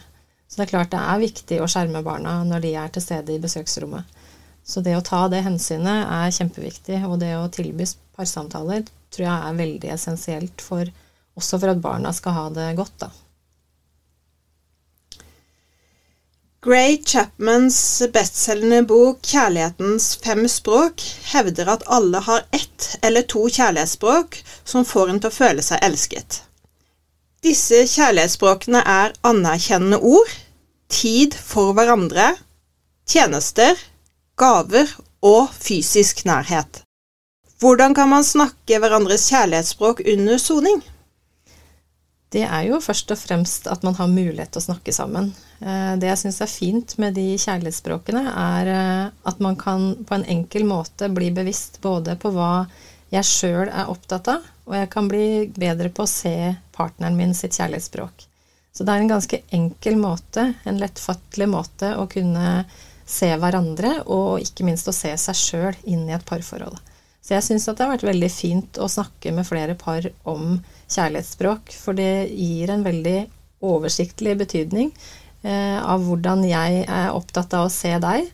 Så 0.48 0.60
det 0.60 0.68
er 0.68 0.74
klart 0.76 0.94
det 0.94 1.02
er 1.02 1.24
viktig 1.24 1.58
å 1.62 1.70
skjerme 1.72 2.04
barna 2.06 2.38
når 2.46 2.62
de 2.62 2.76
er 2.78 2.94
til 2.94 3.04
stede 3.04 3.34
i 3.34 3.42
besøksrommet. 3.42 4.06
Så 4.66 4.82
det 4.86 4.96
å 4.98 5.04
ta 5.06 5.26
det 5.30 5.44
hensynet 5.46 6.06
er 6.10 6.34
kjempeviktig, 6.34 7.02
og 7.06 7.20
det 7.22 7.34
å 7.38 7.50
tilby 7.54 7.86
parsamtaler 8.18 8.86
tror 9.14 9.26
jeg 9.26 9.50
er 9.50 9.60
veldig 9.60 9.92
essensielt 9.94 10.62
for, 10.62 10.90
også 11.36 11.60
for 11.60 11.74
at 11.74 11.84
barna 11.84 12.12
skal 12.16 12.36
ha 12.36 12.50
det 12.56 12.72
godt, 12.80 12.98
da. 13.04 13.12
Gray 16.66 16.98
Chapmans 17.06 18.02
bestselgende 18.14 18.80
bok 18.90 19.20
'Kjærlighetens 19.22 20.16
fem 20.18 20.48
språk' 20.50 21.04
hevder 21.30 21.70
at 21.70 21.84
alle 21.86 22.24
har 22.26 22.48
ett 22.52 22.88
eller 23.06 23.22
to 23.22 23.44
kjærlighetsspråk 23.46 24.40
som 24.64 24.86
får 24.86 25.12
en 25.12 25.20
til 25.20 25.30
å 25.30 25.36
føle 25.36 25.62
seg 25.62 25.84
elsket. 25.86 26.40
Disse 27.46 27.84
kjærlighetsspråkene 27.92 28.82
er 28.82 29.14
anerkjennende 29.22 30.00
ord, 30.02 30.32
tid 30.90 31.38
for 31.38 31.78
hverandre, 31.78 32.32
tjenester, 33.06 33.78
gaver 34.34 34.90
og 35.22 35.54
fysisk 35.54 36.26
nærhet. 36.26 36.82
Hvordan 37.62 37.94
kan 37.94 38.10
man 38.10 38.26
snakke 38.26 38.82
hverandres 38.82 39.30
kjærlighetsspråk 39.30 40.02
under 40.16 40.42
soning? 40.42 40.82
Det 42.36 42.44
er 42.44 42.66
jo 42.68 42.82
først 42.84 43.14
og 43.14 43.20
fremst 43.20 43.68
at 43.72 43.86
man 43.88 43.96
har 43.96 44.12
mulighet 44.12 44.52
til 44.52 44.60
å 44.60 44.66
snakke 44.66 44.92
sammen. 44.96 45.30
Eh, 45.62 45.94
det 46.02 46.10
jeg 46.10 46.20
syns 46.26 46.42
er 46.44 46.52
fint 46.52 46.96
med 47.00 47.16
de 47.16 47.30
kjærlighetsspråkene, 47.40 48.24
er 48.28 48.72
eh, 48.74 49.14
at 49.32 49.40
man 49.44 49.56
kan 49.60 49.94
på 50.04 50.18
en 50.18 50.28
enkel 50.34 50.68
måte 50.68 51.08
bli 51.16 51.30
bevisst 51.36 51.80
både 51.86 52.18
på 52.20 52.34
hva 52.36 52.66
jeg 53.14 53.30
sjøl 53.30 53.70
er 53.70 53.92
opptatt 53.92 54.28
av, 54.34 54.48
og 54.66 54.76
jeg 54.76 54.92
kan 54.92 55.08
bli 55.08 55.28
bedre 55.56 55.92
på 55.94 56.04
å 56.04 56.12
se 56.12 56.36
partneren 56.76 57.16
min 57.16 57.32
sitt 57.38 57.56
kjærlighetsspråk. 57.56 58.26
Så 58.76 58.84
det 58.84 58.92
er 58.92 59.06
en 59.06 59.14
ganske 59.14 59.40
enkel 59.56 59.96
måte, 59.96 60.50
en 60.68 60.82
lettfattelig 60.82 61.48
måte 61.48 61.94
å 61.96 62.10
kunne 62.12 62.66
se 63.08 63.30
hverandre, 63.40 64.02
og 64.12 64.44
ikke 64.44 64.66
minst 64.68 64.90
å 64.92 64.96
se 64.96 65.14
seg 65.22 65.40
sjøl 65.40 65.78
inn 65.88 66.04
i 66.10 66.18
et 66.18 66.28
parforhold. 66.28 66.82
Så 67.24 67.38
jeg 67.38 67.46
syns 67.48 67.70
at 67.70 67.78
det 67.78 67.86
har 67.86 67.96
vært 67.96 68.10
veldig 68.10 68.32
fint 68.34 68.78
å 68.82 68.90
snakke 68.92 69.32
med 69.34 69.48
flere 69.48 69.78
par 69.80 70.04
om 70.28 70.58
kjærlighetsspråk, 70.92 71.74
for 71.80 71.98
det 71.98 72.30
gir 72.32 72.72
en 72.72 72.86
veldig 72.86 73.18
oversiktlig 73.66 74.36
betydning 74.40 74.92
eh, 75.44 75.80
av 75.82 76.04
hvordan 76.06 76.46
jeg 76.48 76.84
er 76.86 77.14
opptatt 77.16 77.56
av 77.58 77.68
å 77.68 77.74
se 77.74 77.94
deg. 78.02 78.30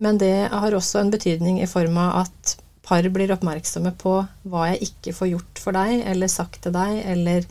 Men 0.00 0.18
det 0.20 0.48
har 0.52 0.74
også 0.76 1.02
en 1.02 1.12
betydning 1.12 1.60
i 1.60 1.68
form 1.68 1.98
av 2.00 2.22
at 2.24 2.56
par 2.90 3.06
blir 3.12 3.30
oppmerksomme 3.34 3.92
på 4.00 4.16
hva 4.50 4.70
jeg 4.72 4.88
ikke 4.88 5.14
får 5.14 5.28
gjort 5.34 5.60
for 5.62 5.76
deg, 5.76 6.00
eller 6.10 6.32
sagt 6.32 6.62
til 6.64 6.74
deg, 6.74 7.02
eller 7.12 7.46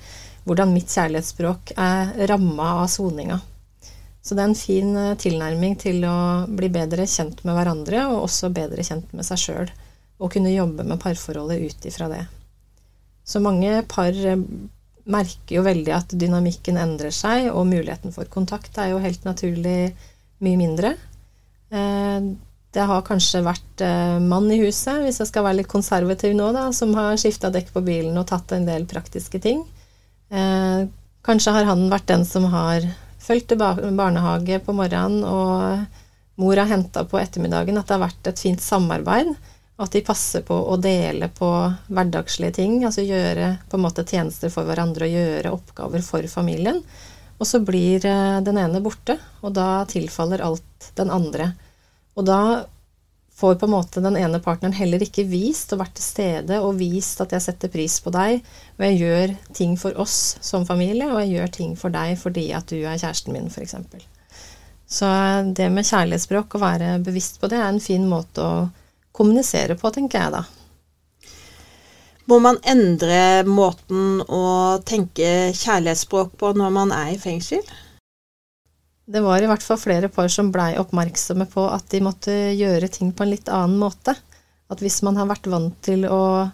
hvordan 0.47 0.73
mitt 0.73 0.91
kjærlighetsspråk 0.91 1.75
er 1.77 2.11
ramma 2.31 2.73
av 2.81 2.89
soninga. 2.91 3.39
Så 4.21 4.35
det 4.35 4.43
er 4.43 4.49
en 4.49 4.57
fin 4.57 4.89
eh, 4.99 5.15
tilnærming 5.19 5.77
til 5.79 6.03
å 6.05 6.17
bli 6.47 6.71
bedre 6.73 7.07
kjent 7.07 7.43
med 7.47 7.55
hverandre, 7.55 8.03
og 8.11 8.25
også 8.25 8.51
bedre 8.53 8.83
kjent 8.85 9.13
med 9.15 9.27
seg 9.27 9.41
sjøl. 9.41 9.71
Og 10.19 10.33
kunne 10.33 10.51
jobbe 10.51 10.83
med 10.83 10.99
parforholdet 10.99 11.63
ut 11.63 11.87
ifra 11.87 12.09
det. 12.11 12.25
Så 13.29 13.41
mange 13.43 13.83
par 13.89 14.15
eh, 14.15 14.41
merker 15.09 15.59
jo 15.59 15.65
veldig 15.65 15.93
at 15.95 16.13
dynamikken 16.17 16.79
endrer 16.81 17.13
seg, 17.13 17.51
og 17.53 17.67
muligheten 17.69 18.13
for 18.15 18.29
kontakt 18.31 18.77
er 18.81 18.93
jo 18.93 19.01
helt 19.03 19.25
naturlig 19.27 19.93
mye 20.45 20.59
mindre. 20.59 20.93
Eh, 21.69 22.29
det 22.69 22.85
har 22.85 23.01
kanskje 23.01 23.41
vært 23.41 23.81
mann 24.21 24.45
i 24.53 24.59
huset, 24.61 24.99
hvis 25.01 25.17
jeg 25.17 25.29
skal 25.31 25.41
være 25.41 25.57
litt 25.57 25.71
konservativ 25.71 26.35
nå, 26.37 26.51
da, 26.53 26.67
som 26.69 26.91
har 26.93 27.15
skifta 27.17 27.49
dekk 27.49 27.71
på 27.73 27.81
bilen 27.81 28.17
og 28.21 28.27
tatt 28.29 28.53
en 28.53 28.67
del 28.67 28.85
praktiske 28.85 29.39
ting. 29.41 29.63
Kanskje 31.25 31.55
har 31.55 31.65
han 31.65 31.87
vært 31.89 32.05
den 32.11 32.27
som 32.29 32.45
har 32.53 32.85
fulgt 33.25 33.55
barnehage 33.57 34.59
på 34.65 34.75
morgenen, 34.77 35.25
og 35.25 36.39
mor 36.39 36.61
har 36.61 36.69
henta 36.69 37.03
på 37.09 37.19
ettermiddagen, 37.19 37.77
at 37.77 37.89
det 37.89 37.97
har 37.97 38.05
vært 38.05 38.29
et 38.31 38.41
fint 38.45 38.61
samarbeid. 38.63 39.33
At 39.79 39.93
de 39.95 40.01
passer 40.03 40.43
på 40.43 40.55
å 40.71 40.75
dele 40.81 41.29
på 41.31 41.49
hverdagslige 41.87 42.57
ting, 42.59 42.81
altså 42.83 43.05
gjøre 43.05 43.53
på 43.69 43.77
en 43.77 43.85
måte 43.85 44.03
tjenester 44.07 44.51
for 44.51 44.67
hverandre 44.67 45.07
og 45.07 45.15
gjøre 45.15 45.53
oppgaver 45.55 46.03
for 46.03 46.27
familien. 46.31 46.81
Og 47.39 47.47
så 47.47 47.61
blir 47.63 48.03
eh, 48.03 48.41
den 48.43 48.59
ene 48.59 48.81
borte, 48.83 49.15
og 49.39 49.55
da 49.55 49.85
tilfaller 49.87 50.43
alt 50.43 50.91
den 50.99 51.13
andre. 51.15 51.53
Og 52.19 52.27
da 52.27 52.41
får 53.39 53.55
på 53.55 53.69
en 53.69 53.71
måte 53.71 54.03
den 54.03 54.17
ene 54.19 54.41
partneren 54.43 54.75
heller 54.75 54.99
ikke 55.03 55.23
vist 55.29 55.71
og 55.71 55.79
vært 55.79 55.95
til 55.95 56.03
stede 56.03 56.57
og 56.59 56.75
vist 56.81 57.21
at 57.23 57.31
jeg 57.31 57.45
setter 57.45 57.71
pris 57.71 57.95
på 58.03 58.11
deg, 58.11 58.43
og 58.75 58.83
jeg 58.83 58.99
gjør 58.99 59.35
ting 59.55 59.77
for 59.79 59.95
oss 60.03 60.17
som 60.43 60.67
familie, 60.67 61.07
og 61.07 61.21
jeg 61.23 61.37
gjør 61.37 61.53
ting 61.55 61.77
for 61.79 61.95
deg 61.95 62.17
fordi 62.19 62.49
at 62.57 62.67
du 62.67 62.81
er 62.81 62.99
kjæresten 62.99 63.35
min, 63.35 63.47
f.eks. 63.47 63.77
Så 64.89 65.07
det 65.55 65.69
med 65.71 65.87
kjærlighetsspråk, 65.87 66.57
å 66.57 66.63
være 66.65 66.91
bevisst 67.05 67.39
på 67.39 67.47
det, 67.47 67.61
er 67.61 67.71
en 67.71 67.83
fin 67.83 68.03
måte 68.09 68.43
å 68.43 68.53
kommunisere 69.19 69.75
på, 69.79 69.91
tenker 69.93 70.23
jeg 70.23 70.35
da. 70.39 70.45
Må 72.29 72.39
man 72.41 72.59
endre 72.63 73.43
måten 73.45 74.23
å 74.23 74.43
tenke 74.85 75.51
kjærlighetsspråk 75.57 76.35
på 76.39 76.53
når 76.57 76.73
man 76.75 76.95
er 76.95 77.13
i 77.13 77.21
fengsel? 77.21 77.63
det 79.09 79.21
var 79.25 79.41
i 79.41 79.47
hvert 79.49 79.63
fall 79.65 79.79
flere 79.81 80.07
par 80.13 80.27
som 80.29 80.51
blei 80.53 80.75
oppmerksomme 80.77 81.47
på 81.49 81.63
at 81.73 81.87
de 81.89 82.01
måtte 82.05 82.33
gjøre 82.53 82.91
ting 82.93 83.09
på 83.11 83.25
en 83.25 83.31
litt 83.33 83.49
annen 83.49 83.79
måte. 83.81 84.13
At 84.69 84.83
hvis 84.85 85.01
man 85.01 85.17
har 85.17 85.25
vært 85.31 85.49
vant 85.49 85.79
til 85.81 86.05
å 86.05 86.45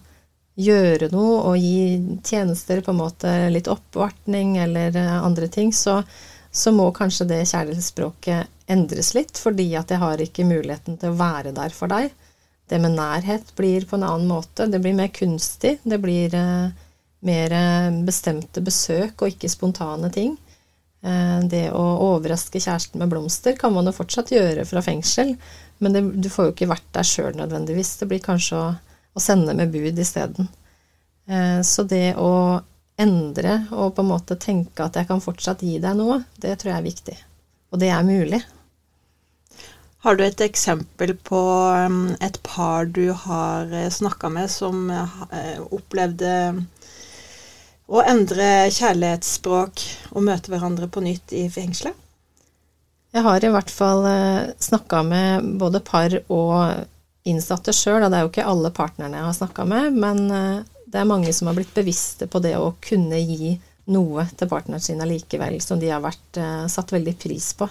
gjøre 0.56 1.10
noe 1.12 1.42
og 1.50 1.58
gi 1.60 2.00
tjenester, 2.24 2.80
på 2.80 2.94
en 2.94 3.02
måte 3.02 3.34
litt 3.52 3.68
oppvartning 3.68 4.56
eller 4.64 4.96
andre 5.18 5.50
ting, 5.52 5.74
så, 5.76 6.00
så 6.48 6.72
må 6.72 6.94
kanskje 6.96 7.28
det 7.34 7.42
kjærlighetsspråket 7.52 8.72
endres 8.72 9.12
litt, 9.18 9.36
fordi 9.36 9.68
at 9.76 9.92
jeg 9.92 10.00
har 10.00 10.24
ikke 10.24 10.48
muligheten 10.48 10.96
til 11.02 11.12
å 11.12 11.20
være 11.20 11.52
der 11.60 11.76
for 11.76 11.92
deg. 11.92 12.08
Det 12.70 12.80
med 12.82 12.96
nærhet 12.98 13.52
blir 13.58 13.86
på 13.86 14.00
en 14.00 14.08
annen 14.08 14.30
måte. 14.30 14.66
Det 14.72 14.82
blir 14.82 14.98
mer 14.98 15.12
kunstig. 15.14 15.78
Det 15.84 16.00
blir 16.02 16.34
eh, 16.36 16.74
mer 17.26 17.56
bestemte 18.06 18.62
besøk 18.66 19.22
og 19.22 19.34
ikke 19.34 19.52
spontane 19.52 20.10
ting. 20.14 20.36
Eh, 21.06 21.40
det 21.46 21.68
å 21.76 21.84
overraske 22.08 22.60
kjæresten 22.62 23.02
med 23.02 23.12
blomster 23.12 23.58
kan 23.60 23.74
man 23.76 23.86
jo 23.86 23.94
fortsatt 23.94 24.32
gjøre 24.34 24.66
fra 24.66 24.82
fengsel, 24.86 25.36
men 25.84 25.94
det, 25.94 26.02
du 26.24 26.30
får 26.32 26.50
jo 26.50 26.56
ikke 26.56 26.72
vært 26.72 26.88
der 26.96 27.06
sjøl 27.06 27.36
nødvendigvis. 27.38 27.96
Det 28.00 28.10
blir 28.10 28.24
kanskje 28.26 28.62
å, 28.62 28.70
å 29.14 29.22
sende 29.22 29.54
med 29.58 29.74
bud 29.74 30.02
isteden. 30.02 30.50
Eh, 31.30 31.62
så 31.62 31.86
det 31.86 32.16
å 32.18 32.62
endre 32.98 33.58
og 33.76 33.94
på 33.96 34.06
en 34.06 34.12
måte 34.14 34.38
tenke 34.40 34.86
at 34.86 34.98
jeg 34.98 35.10
kan 35.10 35.22
fortsatt 35.22 35.62
gi 35.68 35.78
deg 35.84 35.98
noe, 36.00 36.22
det 36.42 36.56
tror 36.62 36.74
jeg 36.74 36.80
er 36.80 36.90
viktig. 36.90 37.18
Og 37.76 37.82
det 37.82 37.92
er 37.92 38.08
mulig. 38.08 38.42
Har 40.06 40.16
du 40.16 40.22
et 40.22 40.42
eksempel 40.46 41.16
på 41.26 41.40
um, 41.90 42.12
et 42.22 42.36
par 42.46 42.86
du 42.86 43.08
har 43.10 43.72
eh, 43.74 43.90
snakka 43.90 44.30
med 44.30 44.52
som 44.54 44.84
eh, 44.94 45.56
opplevde 45.74 46.34
å 47.90 48.04
endre 48.06 48.50
kjærlighetsspråk 48.76 49.82
og 50.12 50.26
møte 50.28 50.52
hverandre 50.54 50.92
på 50.94 51.02
nytt 51.02 51.34
i 51.34 51.48
fengselet? 51.50 51.98
Jeg 53.18 53.26
har 53.26 53.48
i 53.48 53.50
hvert 53.56 53.74
fall 53.74 54.06
eh, 54.12 54.54
snakka 54.62 55.00
med 55.10 55.48
både 55.58 55.82
par 55.88 56.14
og 56.28 56.86
innsatte 57.26 57.74
sjøl, 57.74 58.06
det 58.06 58.20
er 58.20 58.28
jo 58.28 58.30
ikke 58.30 58.46
alle 58.46 58.70
partnerne 58.78 59.18
jeg 59.18 59.30
har 59.32 59.38
snakka 59.40 59.66
med, 59.66 59.98
men 59.98 60.28
det 60.86 61.00
er 61.02 61.10
mange 61.10 61.34
som 61.34 61.50
har 61.50 61.58
blitt 61.58 61.74
bevisste 61.74 62.28
på 62.30 62.44
det 62.46 62.54
å 62.62 62.76
kunne 62.78 63.18
gi 63.18 63.56
noe 63.90 64.28
til 64.38 64.52
partneren 64.54 64.86
sin 64.86 65.02
allikevel, 65.02 65.58
som 65.66 65.82
de 65.82 65.90
har 65.90 66.06
vært 66.06 66.38
satt 66.70 66.94
veldig 66.94 67.16
pris 67.26 67.50
på. 67.58 67.66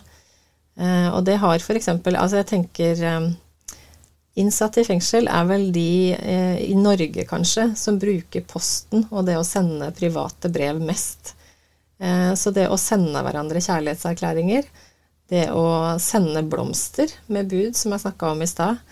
Eh, 0.74 1.08
og 1.14 1.22
det 1.26 1.38
har 1.42 1.60
f.eks. 1.60 1.88
Altså 1.88 2.40
jeg 2.40 2.50
tenker 2.50 3.02
eh, 3.06 3.30
Innsatte 4.42 4.82
i 4.82 4.86
fengsel 4.88 5.28
er 5.30 5.44
vel 5.46 5.68
de 5.74 6.10
eh, 6.16 6.56
i 6.66 6.74
Norge, 6.74 7.22
kanskje, 7.28 7.68
som 7.78 8.00
bruker 8.02 8.42
posten 8.50 9.04
og 9.12 9.28
det 9.28 9.36
å 9.38 9.46
sende 9.46 9.92
private 9.94 10.50
brev 10.50 10.82
mest. 10.82 11.36
Så 12.34 12.50
det 12.50 12.64
å 12.68 12.76
sende 12.76 13.20
hverandre 13.22 13.60
kjærlighetserklæringer, 13.62 14.66
det 15.30 15.44
å 15.54 15.94
sende 16.02 16.42
blomster 16.42 17.12
med 17.32 17.46
bud, 17.48 17.78
som 17.78 17.94
jeg 17.94 18.02
snakka 18.02 18.32
om 18.34 18.42
i 18.42 18.48
stad, 18.50 18.82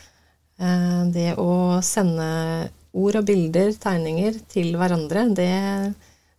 det 1.12 1.34
å 1.42 1.82
sende 1.84 2.28
ord 2.94 3.18
og 3.18 3.26
bilder, 3.28 3.74
tegninger, 3.82 4.38
til 4.54 4.78
hverandre, 4.78 5.26
det, 5.34 5.50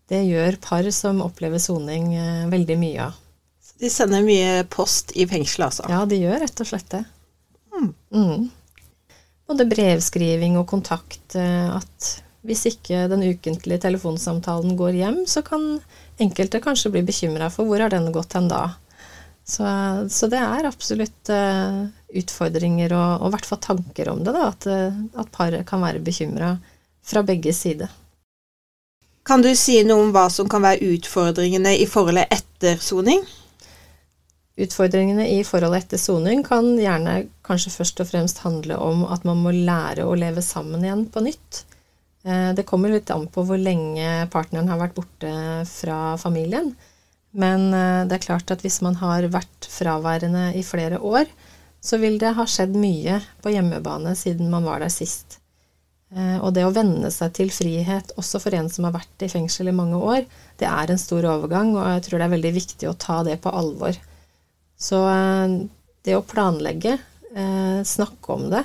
det 0.09 0.23
gjør 0.23 0.57
par 0.63 0.87
som 0.95 1.21
opplever 1.27 1.61
soning 1.61 2.15
veldig 2.49 2.79
mye 2.79 3.09
av. 3.11 3.22
De 3.83 3.89
sender 3.91 4.23
mye 4.23 4.63
post 4.71 5.11
i 5.19 5.25
fengselet, 5.27 5.67
altså? 5.67 5.87
Ja, 5.91 6.03
de 6.07 6.21
gjør 6.21 6.39
rett 6.45 6.61
og 6.63 6.69
slett 6.69 6.87
det. 6.93 7.01
Mm. 7.73 7.89
Mm. 8.15 8.45
Både 9.49 9.65
brevskriving 9.67 10.55
og 10.61 10.69
kontakt. 10.71 11.35
Eh, 11.35 11.67
at 11.67 12.13
hvis 12.47 12.63
ikke 12.69 13.09
den 13.11 13.25
ukentlige 13.27 13.83
telefonsamtalen 13.83 14.77
går 14.79 14.99
hjem, 15.01 15.19
så 15.27 15.43
kan 15.43 15.67
enkelte 16.21 16.61
kanskje 16.63 16.93
bli 16.93 17.03
bekymra 17.07 17.49
for 17.51 17.67
hvor 17.67 17.83
har 17.83 17.91
den 17.91 18.07
gått 18.15 18.37
hen 18.37 18.47
da. 18.51 18.69
Så, 19.43 19.67
så 20.07 20.31
det 20.31 20.39
er 20.39 20.67
absolutt 20.67 21.31
uh, 21.31 21.83
utfordringer 22.15 22.93
og, 22.95 23.27
i 23.27 23.31
hvert 23.33 23.47
fall 23.47 23.59
tanker 23.63 24.11
om 24.13 24.23
det, 24.23 24.31
da, 24.31 24.47
at, 24.53 24.67
eh, 24.71 24.99
at 25.19 25.31
paret 25.35 25.67
kan 25.67 25.83
være 25.83 25.99
bekymra 26.03 26.53
fra 27.03 27.23
begge 27.27 27.51
sider. 27.55 27.91
Kan 29.27 29.43
du 29.43 29.51
si 29.55 29.81
noe 29.87 30.07
om 30.07 30.15
hva 30.15 30.29
som 30.31 30.47
kan 30.51 30.63
være 30.63 30.95
utfordringene 30.95 31.75
i 31.79 31.87
forholdet 31.87 32.31
etter 32.31 32.79
soning? 32.83 33.23
Utfordringene 34.53 35.25
i 35.33 35.39
forholdet 35.47 35.87
etter 35.87 36.01
soning 36.01 36.43
kan 36.45 36.75
gjerne 36.77 37.23
kanskje 37.45 37.73
først 37.73 38.03
og 38.03 38.09
fremst 38.11 38.43
handle 38.45 38.77
om 38.77 39.01
at 39.09 39.25
man 39.25 39.41
må 39.41 39.53
lære 39.55 40.05
å 40.05 40.13
leve 40.13 40.43
sammen 40.45 40.85
igjen 40.85 41.07
på 41.09 41.23
nytt. 41.25 41.63
Eh, 42.23 42.51
det 42.53 42.67
kommer 42.69 42.93
litt 42.93 43.09
an 43.13 43.25
på 43.33 43.43
hvor 43.47 43.57
lenge 43.57 44.27
partneren 44.33 44.69
har 44.69 44.81
vært 44.83 44.95
borte 44.99 45.33
fra 45.71 46.15
familien. 46.21 46.69
Men 47.33 47.71
eh, 47.73 48.03
det 48.05 48.19
er 48.19 48.27
klart 48.27 48.53
at 48.53 48.61
hvis 48.61 48.81
man 48.85 48.99
har 49.01 49.25
vært 49.33 49.69
fraværende 49.73 50.51
i 50.53 50.61
flere 50.65 51.01
år, 51.01 51.25
så 51.83 51.97
vil 51.99 52.19
det 52.21 52.35
ha 52.37 52.45
skjedd 52.47 52.77
mye 52.79 53.17
på 53.43 53.51
hjemmebane 53.55 54.13
siden 54.15 54.53
man 54.53 54.69
var 54.69 54.85
der 54.85 54.93
sist. 54.93 55.39
Eh, 56.13 56.37
og 56.37 56.53
det 56.53 56.63
å 56.67 56.73
venne 56.75 57.09
seg 57.11 57.33
til 57.35 57.49
frihet, 57.51 58.13
også 58.21 58.39
for 58.43 58.53
en 58.53 58.69
som 58.69 58.85
har 58.85 58.93
vært 59.01 59.25
i 59.25 59.33
fengsel 59.33 59.73
i 59.73 59.75
mange 59.75 59.97
år, 59.97 60.23
det 60.61 60.69
er 60.69 60.93
en 60.93 61.01
stor 61.01 61.25
overgang, 61.25 61.73
og 61.73 61.87
jeg 61.95 62.05
tror 62.05 62.21
det 62.21 62.29
er 62.29 62.35
veldig 62.37 62.53
viktig 62.61 62.89
å 62.89 62.97
ta 63.01 63.23
det 63.25 63.41
på 63.41 63.51
alvor. 63.51 63.97
Så 64.79 64.99
eh, 65.09 65.59
det 66.03 66.15
å 66.17 66.25
planlegge, 66.27 66.97
eh, 67.35 67.79
snakke 67.87 68.33
om 68.35 68.49
det, 68.51 68.63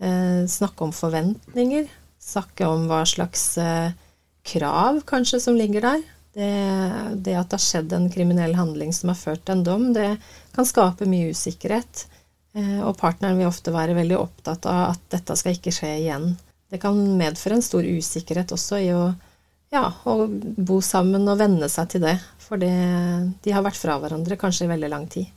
eh, 0.00 0.42
snakke 0.50 0.86
om 0.86 0.92
forventninger, 0.96 1.88
snakke 2.20 2.68
om 2.68 2.86
hva 2.90 3.04
slags 3.06 3.54
krav 4.46 5.00
kanskje 5.06 5.40
som 5.42 5.56
ligger 5.58 5.84
der, 5.84 6.02
det, 6.36 6.48
det, 7.22 7.36
at 7.38 7.48
det 7.48 7.56
har 7.56 7.62
skjedd 7.62 7.92
en 7.94 8.08
kriminell 8.12 8.56
handling 8.58 8.90
som 8.92 9.12
har 9.12 9.18
ført 9.18 9.44
til 9.46 9.56
en 9.56 9.64
dom, 9.66 9.86
det 9.94 10.16
kan 10.56 10.66
skape 10.68 11.06
mye 11.08 11.30
usikkerhet. 11.32 12.02
Og 12.56 12.96
partneren 12.98 13.38
vil 13.38 13.48
ofte 13.48 13.72
være 13.72 13.94
veldig 13.96 14.16
opptatt 14.18 14.66
av 14.68 14.96
at 14.96 15.02
dette 15.12 15.36
skal 15.38 15.56
ikke 15.56 15.74
skje 15.76 15.90
igjen. 16.00 16.30
Det 16.72 16.80
kan 16.82 16.98
medføre 17.18 17.58
en 17.58 17.64
stor 17.64 17.84
usikkerhet 17.84 18.52
også 18.56 18.80
i 18.82 18.90
å, 18.96 19.02
ja, 19.74 19.88
å 20.04 20.26
bo 20.28 20.80
sammen 20.84 21.26
og 21.28 21.40
venne 21.40 21.68
seg 21.72 21.94
til 21.94 22.06
det. 22.06 22.18
For 22.46 22.60
de 22.62 23.52
har 23.52 23.64
vært 23.66 23.80
fra 23.80 23.98
hverandre 23.98 24.38
kanskje 24.38 24.68
i 24.68 24.72
veldig 24.74 24.92
lang 24.92 25.08
tid. 25.10 25.32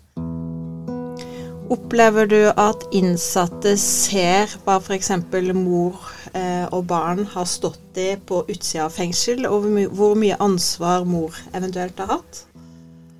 Opplever 1.70 2.26
du 2.26 2.40
at 2.50 2.88
innsatte 2.98 3.76
ser 3.78 4.50
hva 4.66 4.80
f.eks. 4.82 5.12
mor 5.54 6.00
eh, 6.34 6.66
og 6.74 6.88
barn 6.90 7.28
har 7.30 7.46
stått 7.46 7.98
i 8.02 8.16
på 8.18 8.42
utsida 8.48 8.88
av 8.88 8.96
fengsel, 8.96 9.46
og 9.46 9.68
hvor, 9.94 10.16
mye 10.18 10.38
ansvar 10.42 11.06
mor 11.06 11.38
eventuelt 11.54 12.02
har 12.02 12.10
hatt? 12.16 12.42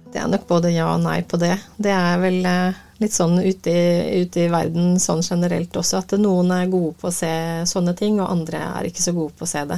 Det 0.10 0.18
er 0.18 0.32
nok 0.34 0.48
både 0.50 0.74
ja 0.74 0.88
og 0.96 1.04
nei 1.04 1.20
på 1.30 1.38
det. 1.38 1.54
Det 1.78 1.94
er 1.94 2.18
vel 2.24 2.40
eh, 2.50 2.80
litt 3.04 3.14
sånn 3.14 3.38
ute 3.38 3.70
i, 3.70 4.24
ute 4.24 4.48
i, 4.48 4.50
verden 4.50 4.98
sånn 4.98 5.22
generelt 5.22 5.78
også, 5.78 6.02
at 6.02 6.18
noen 6.18 6.50
er 6.58 6.74
gode 6.74 6.96
på 6.98 7.12
å 7.12 7.14
se 7.14 7.34
sånne 7.70 7.94
ting, 8.02 8.18
og 8.18 8.32
andre 8.34 8.66
er 8.66 8.90
ikke 8.90 9.06
så 9.06 9.14
gode 9.14 9.38
på 9.38 9.46
å 9.46 9.52
se 9.54 9.62
det. 9.70 9.78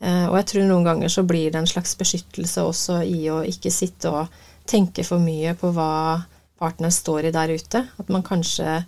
Eh, 0.00 0.26
og 0.28 0.36
jeg 0.38 0.48
tror 0.52 0.68
noen 0.68 0.86
ganger 0.86 1.12
så 1.12 1.24
blir 1.26 1.50
det 1.50 1.60
en 1.62 1.70
slags 1.70 1.96
beskyttelse 1.98 2.64
også 2.64 3.00
i 3.06 3.24
å 3.32 3.40
ikke 3.46 3.72
sitte 3.74 4.12
og 4.14 4.40
tenke 4.68 5.04
for 5.06 5.22
mye 5.22 5.54
på 5.58 5.72
hva 5.74 6.20
partner 6.58 6.92
står 6.94 7.28
i 7.28 7.34
der 7.34 7.54
ute. 7.54 7.84
At 7.98 8.12
man 8.12 8.26
kanskje 8.26 8.82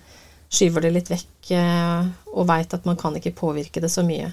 skyver 0.50 0.86
det 0.86 0.94
litt 0.94 1.10
vekk 1.10 1.52
eh, 1.56 2.10
og 2.34 2.46
veit 2.50 2.74
at 2.74 2.86
man 2.88 2.98
kan 3.00 3.16
ikke 3.18 3.36
påvirke 3.38 3.82
det 3.82 3.90
så 3.92 4.04
mye. 4.06 4.30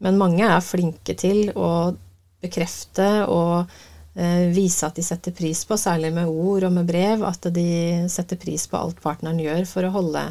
Men 0.00 0.20
mange 0.20 0.46
er 0.48 0.64
flinke 0.64 1.16
til 1.20 1.50
å 1.52 1.92
bekrefte 2.40 3.08
og 3.28 3.68
eh, 4.16 4.48
vise 4.52 4.88
at 4.88 4.96
de 4.96 5.04
setter 5.04 5.34
pris 5.36 5.60
på, 5.68 5.76
særlig 5.76 6.12
med 6.16 6.28
ord 6.28 6.68
og 6.68 6.76
med 6.78 6.88
brev, 6.88 7.24
at 7.28 7.50
de 7.52 8.08
setter 8.08 8.40
pris 8.40 8.64
på 8.68 8.80
alt 8.80 9.00
partneren 9.04 9.40
gjør 9.40 9.66
for 9.68 9.84
å 9.84 9.92
holde 9.98 10.24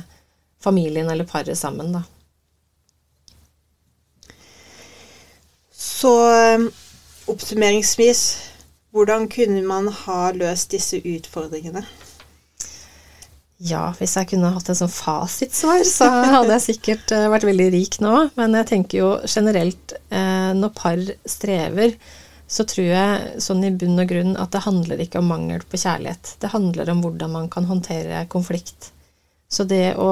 familien 0.60 1.10
eller 1.10 1.30
paret 1.30 1.58
sammen. 1.58 1.94
Da. 1.94 2.02
Så 5.80 6.12
eh, 6.28 6.68
oppsummeringsvis, 7.32 8.22
hvordan 8.92 9.30
kunne 9.32 9.64
man 9.64 9.88
ha 10.04 10.30
løst 10.36 10.74
disse 10.76 11.00
utfordringene? 11.00 11.86
Ja, 13.60 13.90
hvis 14.00 14.16
jeg 14.16 14.30
kunne 14.32 14.52
hatt 14.56 14.70
en 14.72 14.78
sånn 14.80 14.92
fasitsvar, 14.92 15.84
så 15.88 16.08
hadde 16.08 16.56
jeg 16.58 16.66
sikkert 16.66 17.14
eh, 17.16 17.28
vært 17.32 17.48
veldig 17.48 17.68
rik 17.76 18.00
nå. 18.04 18.14
Men 18.40 18.56
jeg 18.60 18.70
tenker 18.74 19.02
jo 19.02 19.12
generelt, 19.28 19.96
eh, 20.12 20.52
når 20.56 20.76
par 20.76 21.04
strever, 21.28 21.96
så 22.50 22.66
tror 22.68 22.88
jeg 22.88 23.42
sånn 23.44 23.64
i 23.68 23.72
bunn 23.72 24.00
og 24.02 24.10
grunn 24.10 24.36
at 24.42 24.52
det 24.56 24.64
handler 24.66 25.04
ikke 25.04 25.20
om 25.22 25.32
mangel 25.32 25.64
på 25.64 25.80
kjærlighet. 25.80 26.36
Det 26.42 26.52
handler 26.52 26.92
om 26.92 27.04
hvordan 27.06 27.36
man 27.36 27.50
kan 27.52 27.68
håndtere 27.70 28.26
konflikt. 28.32 28.92
Så 29.48 29.68
det 29.70 29.94
å 29.96 30.12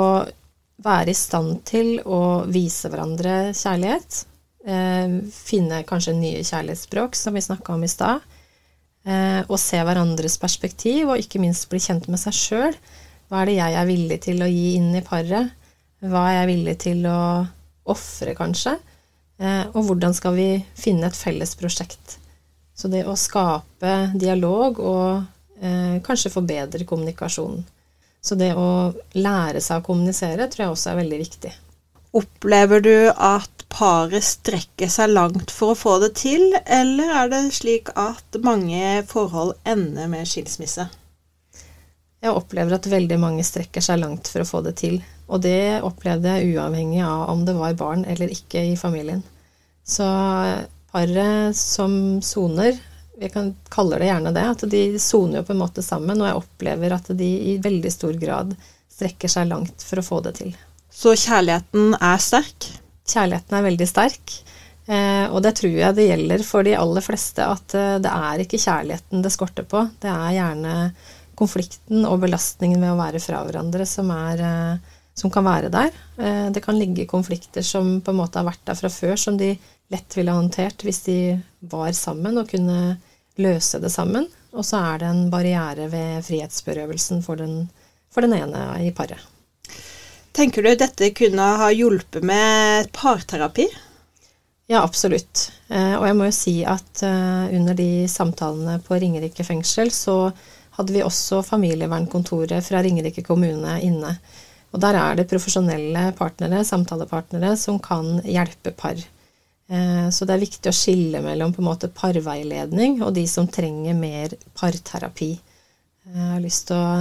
være 0.84 1.12
i 1.12 1.18
stand 1.18 1.64
til 1.68 1.96
å 2.06 2.46
vise 2.52 2.92
hverandre 2.92 3.56
kjærlighet, 3.58 4.26
finne 4.68 5.78
kanskje 5.88 6.12
nye 6.18 6.42
kjærlighetsspråk, 6.44 7.16
som 7.16 7.38
vi 7.38 7.44
snakka 7.46 7.72
om 7.72 7.86
i 7.86 7.90
stad, 7.92 8.26
og 9.48 9.56
se 9.64 9.80
hverandres 9.80 10.36
perspektiv, 10.42 11.08
og 11.08 11.22
ikke 11.22 11.40
minst 11.40 11.70
bli 11.72 11.80
kjent 11.80 12.10
med 12.12 12.20
seg 12.20 12.36
sjøl, 12.36 12.76
hva 13.28 13.42
er 13.42 13.50
det 13.50 13.56
jeg 13.58 13.76
er 13.76 13.88
villig 13.90 14.18
til 14.24 14.44
å 14.44 14.48
gi 14.48 14.68
inn 14.78 14.94
i 14.96 15.04
paret? 15.04 15.52
Hva 16.00 16.28
er 16.30 16.38
jeg 16.38 16.50
villig 16.52 16.76
til 16.80 17.08
å 17.12 17.20
ofre, 17.92 18.36
kanskje? 18.38 18.78
Eh, 19.38 19.66
og 19.74 19.90
hvordan 19.90 20.16
skal 20.16 20.38
vi 20.38 20.50
finne 20.78 21.10
et 21.10 21.18
felles 21.18 21.52
prosjekt? 21.60 22.18
Så 22.78 22.90
det 22.92 23.04
å 23.10 23.18
skape 23.20 23.94
dialog 24.16 24.80
og 24.80 25.10
eh, 25.60 25.98
kanskje 26.06 26.32
forbedre 26.34 26.88
kommunikasjonen. 26.88 27.66
Så 28.24 28.36
det 28.40 28.54
å 28.58 28.94
lære 29.18 29.62
seg 29.64 29.82
å 29.82 29.86
kommunisere 29.86 30.48
tror 30.52 30.66
jeg 30.66 30.76
også 30.76 30.92
er 30.94 31.02
veldig 31.02 31.20
viktig. 31.22 31.52
Opplever 32.18 32.82
du 32.82 32.96
at 33.12 33.66
paret 33.70 34.26
strekker 34.26 34.90
seg 34.90 35.12
langt 35.12 35.52
for 35.54 35.74
å 35.74 35.78
få 35.78 35.98
det 36.02 36.16
til, 36.18 36.50
eller 36.66 37.12
er 37.22 37.30
det 37.30 37.42
slik 37.54 37.92
at 38.00 38.40
mange 38.42 39.04
forhold 39.10 39.54
ender 39.68 40.10
med 40.10 40.26
skilsmisse? 40.30 40.88
Jeg 42.24 42.34
opplever 42.34 42.74
at 42.78 42.90
veldig 42.90 43.20
mange 43.22 43.46
strekker 43.46 43.84
seg 43.86 44.00
langt 44.02 44.32
for 44.32 44.42
å 44.42 44.50
få 44.50 44.64
det 44.66 44.74
til. 44.82 44.98
Og 45.30 45.44
det 45.44 45.84
opplevde 45.86 46.40
jeg 46.40 46.56
uavhengig 46.56 47.04
av 47.06 47.28
om 47.36 47.44
det 47.46 47.54
var 47.58 47.78
barn 47.78 48.06
eller 48.10 48.32
ikke 48.34 48.64
i 48.72 48.78
familien. 48.80 49.22
Så 49.86 50.08
paret 50.92 51.58
som 51.58 52.18
soner, 52.26 52.80
vi 53.20 53.30
kan 53.30 53.52
kalle 53.70 54.00
det 54.02 54.10
gjerne 54.10 54.34
det, 54.34 54.48
at 54.56 54.66
de 54.72 54.82
soner 55.02 55.42
jo 55.42 55.50
på 55.52 55.54
en 55.54 55.62
måte 55.62 55.86
sammen, 55.86 56.18
og 56.22 56.32
jeg 56.32 56.42
opplever 56.42 56.98
at 56.98 57.14
de 57.20 57.30
i 57.54 57.60
veldig 57.62 57.94
stor 57.94 58.18
grad 58.18 58.58
strekker 58.98 59.30
seg 59.30 59.52
langt 59.52 59.86
for 59.86 60.02
å 60.02 60.08
få 60.08 60.24
det 60.26 60.40
til. 60.42 60.58
Så 60.98 61.14
kjærligheten 61.14 61.94
er 62.02 62.22
sterk? 62.22 62.66
Kjærligheten 63.06 63.54
er 63.54 63.66
veldig 63.68 63.88
sterk. 63.90 64.32
Eh, 64.88 65.28
og 65.30 65.44
det 65.46 65.54
tror 65.60 65.76
jeg 65.76 65.94
det 65.94 66.08
gjelder 66.08 66.44
for 66.48 66.66
de 66.66 66.74
aller 66.80 67.06
fleste, 67.06 67.44
at 67.46 67.76
eh, 67.78 67.98
det 68.02 68.10
er 68.10 68.42
ikke 68.42 68.60
kjærligheten 68.64 69.22
det 69.22 69.32
skorter 69.36 69.68
på. 69.70 69.84
Det 70.02 70.10
er 70.10 70.38
gjerne 70.40 70.74
konflikten 71.38 72.08
og 72.08 72.24
belastningen 72.24 72.82
med 72.82 72.96
å 72.96 72.98
være 72.98 73.22
fra 73.22 73.44
hverandre 73.46 73.86
som, 73.86 74.10
er, 74.16 74.42
eh, 74.48 74.98
som 75.22 75.34
kan 75.34 75.46
være 75.46 75.70
der. 75.76 75.94
Eh, 76.18 76.48
det 76.56 76.66
kan 76.66 76.80
ligge 76.80 77.06
konflikter 77.10 77.68
som 77.68 78.00
på 78.02 78.16
en 78.16 78.22
måte 78.24 78.42
har 78.42 78.50
vært 78.50 78.66
der 78.66 78.82
fra 78.82 78.90
før, 78.90 79.14
som 79.22 79.38
de 79.38 79.54
lett 79.94 80.18
ville 80.18 80.34
håndtert 80.34 80.82
hvis 80.88 81.04
de 81.06 81.20
var 81.70 81.94
sammen 81.94 82.42
og 82.42 82.50
kunne 82.50 82.98
løse 83.38 83.84
det 83.84 83.94
sammen. 83.94 84.26
Og 84.58 84.66
så 84.66 84.82
er 84.82 85.04
det 85.04 85.14
en 85.14 85.26
barriere 85.30 85.92
ved 85.94 86.26
frihetsberøvelsen 86.26 87.22
for 87.22 87.38
den, 87.38 87.68
for 88.10 88.26
den 88.26 88.40
ene 88.42 88.72
i 88.82 88.90
paret. 88.98 89.37
Tenker 90.38 90.64
du 90.64 90.70
dette 90.78 91.10
kunne 91.18 91.46
ha 91.62 91.72
hjulpet 91.74 92.22
med 92.26 92.92
parterapi? 92.94 93.66
Ja, 94.70 94.84
absolutt. 94.84 95.48
Eh, 95.68 95.96
og 95.98 96.06
jeg 96.06 96.18
må 96.20 96.28
jo 96.28 96.36
si 96.36 96.56
at 96.68 97.02
under 97.02 97.78
de 97.78 98.06
samtalene 98.12 98.78
på 98.86 99.00
Ringerike 99.02 99.46
fengsel 99.48 99.90
så 99.96 100.28
hadde 100.78 100.94
vi 100.94 101.02
også 101.02 101.42
familievernkontoret 101.48 102.62
fra 102.66 102.84
Ringerike 102.86 103.24
kommune 103.26 103.80
inne. 103.82 104.14
Og 104.76 104.82
der 104.84 104.98
er 105.00 105.18
det 105.18 105.30
profesjonelle 105.32 106.12
partnere, 106.18 106.62
samtalepartnere, 106.68 107.56
som 107.58 107.80
kan 107.82 108.20
hjelpe 108.22 108.76
par. 108.78 109.00
Eh, 109.68 110.10
så 110.14 110.26
det 110.28 110.36
er 110.36 110.44
viktig 110.44 110.72
å 110.72 110.76
skille 110.76 111.22
mellom 111.24 111.54
på 111.56 111.64
en 111.64 111.70
måte 111.70 111.90
parveiledning 111.92 113.02
og 113.02 113.16
de 113.18 113.26
som 113.28 113.50
trenger 113.52 113.98
mer 113.98 114.36
parterapi. 114.58 115.32
Jeg 116.08 116.30
har 116.36 116.44
lyst 116.44 116.70
til 116.70 116.78
å 116.80 116.92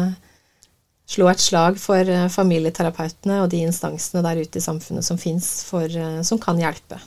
slå 1.06 1.28
et 1.30 1.42
slag 1.42 1.78
for 1.80 2.08
eh, 2.10 2.28
familieterapeutene 2.32 3.42
og 3.44 3.50
de 3.52 3.62
instansene 3.66 4.24
der 4.26 4.42
ute 4.42 4.58
i 4.60 4.64
samfunnet 4.64 5.06
som 5.06 5.20
fins, 5.20 5.50
eh, 5.72 6.22
som 6.26 6.40
kan 6.42 6.58
hjelpe. 6.60 6.98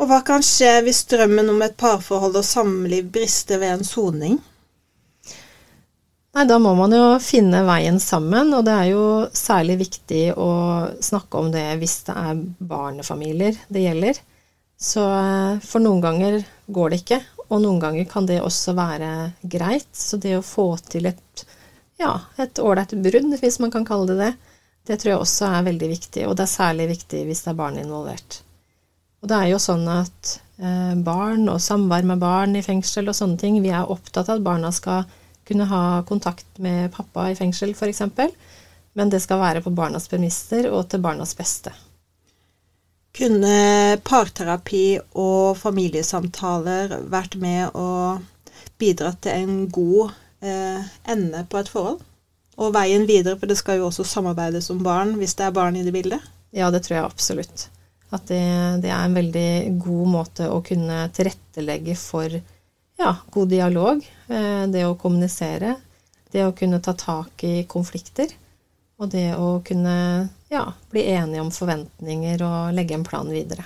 Og 0.00 0.08
hva 0.10 0.22
kan 0.26 0.42
skje 0.42 0.80
hvis 0.86 1.04
drømmen 1.12 1.52
om 1.52 1.60
et 1.62 1.76
parforhold 1.78 2.40
og 2.40 2.46
samliv 2.46 3.12
brister 3.12 3.60
ved 3.62 3.76
en 3.76 3.86
soning? 3.86 4.40
Nei, 6.32 6.46
da 6.48 6.56
må 6.56 6.72
man 6.72 6.94
jo 6.96 7.18
finne 7.20 7.60
veien 7.68 7.98
sammen, 8.00 8.54
og 8.56 8.64
det 8.64 8.72
er 8.72 8.86
jo 8.94 9.04
særlig 9.36 9.82
viktig 9.82 10.22
å 10.40 10.48
snakke 11.04 11.42
om 11.42 11.50
det 11.52 11.66
hvis 11.82 11.98
det 12.06 12.14
er 12.16 12.40
barnefamilier 12.72 13.58
det 13.68 13.84
gjelder. 13.84 14.22
Så 14.80 15.04
eh, 15.04 15.60
for 15.62 15.84
noen 15.84 16.00
ganger 16.02 16.40
går 16.72 16.90
det 16.90 17.02
ikke, 17.02 17.20
og 17.52 17.60
noen 17.60 17.80
ganger 17.82 18.06
kan 18.08 18.26
det 18.28 18.40
også 18.40 18.72
være 18.76 19.10
greit. 19.42 19.90
Så 19.92 20.16
det 20.20 20.38
å 20.38 20.44
få 20.46 20.72
til 20.88 21.10
et 21.10 21.44
ja, 22.00 22.16
et 22.40 22.58
ålreit 22.58 22.94
brudd, 23.04 23.34
hvis 23.38 23.60
man 23.62 23.70
kan 23.70 23.84
kalle 23.86 24.08
det 24.10 24.18
det, 24.22 24.32
det 24.88 24.96
tror 24.98 25.12
jeg 25.12 25.20
også 25.22 25.50
er 25.54 25.66
veldig 25.68 25.88
viktig, 25.92 26.24
og 26.26 26.34
det 26.38 26.46
er 26.46 26.56
særlig 26.56 26.88
viktig 26.96 27.20
hvis 27.28 27.44
det 27.44 27.52
er 27.52 27.60
barn 27.60 27.78
involvert. 27.78 28.40
Og 29.22 29.30
det 29.30 29.38
er 29.38 29.52
jo 29.52 29.60
sånn 29.62 29.84
at 29.86 30.32
eh, 30.58 30.94
barn 31.06 31.46
og 31.52 31.60
samvær 31.62 32.08
med 32.08 32.22
barn 32.22 32.56
i 32.58 32.64
fengsel 32.66 33.12
og 33.12 33.14
sånne 33.14 33.38
ting, 33.38 33.60
vi 33.62 33.70
er 33.70 33.86
opptatt 33.86 34.32
av 34.32 34.40
at 34.40 34.48
barna 34.48 34.72
skal 34.74 35.06
kunne 35.46 35.68
ha 35.70 35.84
kontakt 36.08 36.58
med 36.62 36.90
pappa 36.94 37.28
i 37.30 37.38
fengsel, 37.38 37.76
f.eks. 37.76 38.02
Men 38.98 39.12
det 39.12 39.22
skal 39.22 39.40
være 39.40 39.62
på 39.62 39.70
barnas 39.74 40.10
premisser 40.10 40.66
og 40.72 40.88
til 40.90 41.02
barnas 41.04 41.36
beste. 41.38 41.70
Kunne 43.12 43.98
parterapi 44.08 44.86
og 45.20 45.58
familiesamtaler 45.60 46.94
vært 47.12 47.36
med 47.40 47.74
og 47.76 48.22
bidratt 48.80 49.20
til 49.26 49.42
en 49.42 49.66
god 49.72 50.14
eh, 50.40 50.80
ende 51.12 51.44
på 51.50 51.60
et 51.60 51.68
forhold? 51.68 52.00
Og 52.56 52.72
veien 52.72 53.04
videre, 53.08 53.36
for 53.36 53.48
det 53.48 53.58
skal 53.60 53.80
jo 53.80 53.90
også 53.90 54.06
samarbeides 54.08 54.70
om 54.72 54.80
barn 54.84 55.14
hvis 55.20 55.36
det 55.36 55.44
er 55.48 55.54
barn 55.56 55.76
i 55.76 55.84
det 55.84 55.92
bildet? 55.92 56.24
Ja, 56.56 56.70
det 56.72 56.84
tror 56.86 56.98
jeg 56.98 57.10
absolutt. 57.10 57.68
At 58.12 58.26
det, 58.28 58.42
det, 58.84 58.90
er 58.92 59.04
en 59.04 59.16
veldig 59.16 59.52
god 59.80 60.10
måte 60.12 60.48
å 60.52 60.60
kunne 60.64 61.06
tilrettelegge 61.16 61.96
for 61.96 62.32
ja, 62.32 63.14
god 63.32 63.52
dialog. 63.52 64.04
Eh, 64.28 64.64
det 64.72 64.84
å 64.88 64.96
kommunisere. 65.00 65.76
Det 66.32 66.44
å 66.44 66.52
kunne 66.56 66.80
ta 66.84 66.96
tak 66.96 67.44
i 67.44 67.64
konflikter. 67.68 68.32
Og 69.02 69.10
det 69.10 69.32
å 69.34 69.56
kunne 69.66 69.94
ja, 70.52 70.64
bli 70.92 71.06
enige 71.10 71.42
om 71.42 71.50
forventninger 71.50 72.42
og 72.46 72.74
legge 72.76 72.94
en 72.94 73.06
plan 73.06 73.26
videre. 73.26 73.64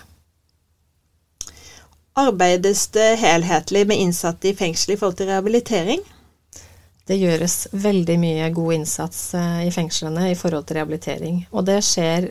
Arbeides 2.16 2.86
det 2.96 3.18
helhetlig 3.20 3.82
med 3.90 4.00
innsatte 4.00 4.48
i 4.48 4.54
fengsel 4.56 4.94
i 4.94 4.96
forhold 4.96 5.18
til 5.18 5.28
rehabilitering? 5.28 6.00
Det 7.06 7.18
gjøres 7.20 7.68
veldig 7.76 8.16
mye 8.18 8.48
god 8.56 8.78
innsats 8.78 9.20
eh, 9.36 9.66
i 9.68 9.74
fengslene 9.74 10.30
i 10.32 10.38
forhold 10.38 10.64
til 10.66 10.80
rehabilitering. 10.80 11.42
Og 11.52 11.66
det 11.68 11.82
skjer 11.84 12.30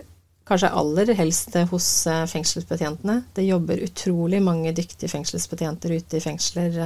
kanskje 0.49 0.73
aller 0.81 1.13
helst 1.15 1.53
hos 1.69 1.89
eh, 2.09 2.25
fengselsbetjentene. 2.31 3.21
Det 3.37 3.45
jobber 3.45 3.85
utrolig 3.85 4.41
mange 4.43 4.73
dyktige 4.75 5.13
fengselsbetjenter 5.13 5.93
ute 5.95 6.17
i 6.17 6.23
fengsler, 6.25 6.81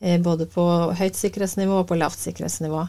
eh, 0.00 0.16
både 0.22 0.46
på 0.54 0.64
høyt 0.94 1.18
sikkerhetsnivå 1.18 1.82
og 1.82 1.90
på 1.90 1.98
lavt 1.98 2.22
sikkerhetsnivå. 2.22 2.86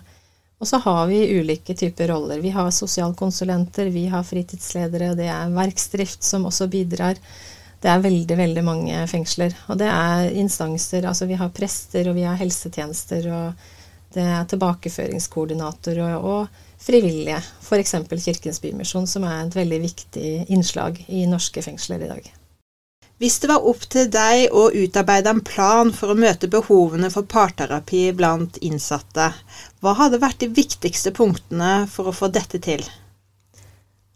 Og 0.59 0.67
så 0.69 0.79
har 0.85 1.07
vi 1.07 1.39
ulike 1.39 1.75
typer 1.75 2.07
roller. 2.13 2.39
Vi 2.39 2.53
har 2.55 2.71
sosialkonsulenter, 2.71 3.89
vi 3.91 4.05
har 4.07 4.23
fritidsledere, 4.23 5.11
det 5.17 5.27
er 5.27 5.51
verksdrift 5.53 6.23
som 6.23 6.47
også 6.47 6.69
bidrar. 6.71 7.19
Det 7.83 7.91
er 7.91 8.01
veldig, 8.01 8.37
veldig 8.39 8.63
mange 8.65 9.01
fengsler. 9.11 9.55
Og 9.67 9.77
det 9.81 9.89
er 9.91 10.31
instanser, 10.39 11.05
altså 11.05 11.27
vi 11.29 11.37
har 11.39 11.51
prester, 11.53 12.07
og 12.09 12.15
vi 12.17 12.23
har 12.25 12.39
helsetjenester, 12.39 13.27
og 13.35 14.15
det 14.15 14.23
er 14.23 14.47
tilbakeføringskoordinator 14.47 15.99
og, 16.05 16.29
og 16.31 16.81
frivillige, 16.85 17.41
f.eks. 17.61 17.97
Kirkens 18.23 18.63
Bymisjon, 18.63 19.11
som 19.11 19.27
er 19.27 19.43
et 19.43 19.59
veldig 19.59 19.83
viktig 19.89 20.33
innslag 20.55 21.03
i 21.09 21.27
norske 21.29 21.61
fengsler 21.65 22.07
i 22.07 22.11
dag. 22.15 22.33
Hvis 23.17 23.39
det 23.39 23.47
var 23.47 23.63
opp 23.63 23.86
til 23.88 24.10
deg 24.12 24.51
å 24.51 24.65
utarbeide 24.75 25.32
en 25.32 25.43
plan 25.45 25.91
for 25.95 26.12
å 26.12 26.19
møte 26.19 26.49
behovene 26.51 27.08
for 27.13 27.23
parterapi 27.32 28.10
blant 28.17 28.58
innsatte, 28.60 29.30
hva 29.80 29.93
hadde 29.95 30.19
vært 30.19 30.41
de 30.43 30.49
viktigste 30.51 31.13
punktene 31.15 31.86
for 31.91 32.12
å 32.12 32.15
få 32.15 32.28
dette 32.28 32.60
til? 32.60 32.84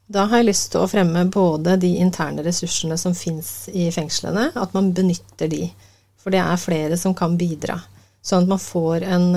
Da 0.09 0.25
har 0.27 0.41
jeg 0.41 0.49
lyst 0.49 0.71
til 0.73 0.83
å 0.83 0.89
fremme 0.89 1.23
både 1.31 1.77
de 1.79 1.93
interne 2.01 2.43
ressursene 2.43 2.97
som 2.99 3.15
fins 3.15 3.69
i 3.71 3.87
fengslene, 3.93 4.49
at 4.51 4.75
man 4.75 4.91
benytter 4.97 5.47
de. 5.47 5.69
For 6.19 6.33
det 6.33 6.41
er 6.43 6.59
flere 6.59 6.97
som 6.99 7.15
kan 7.15 7.37
bidra. 7.39 7.77
Sånn 8.25 8.43
at 8.43 8.51
man 8.51 8.59
får 8.59 9.05
en 9.07 9.27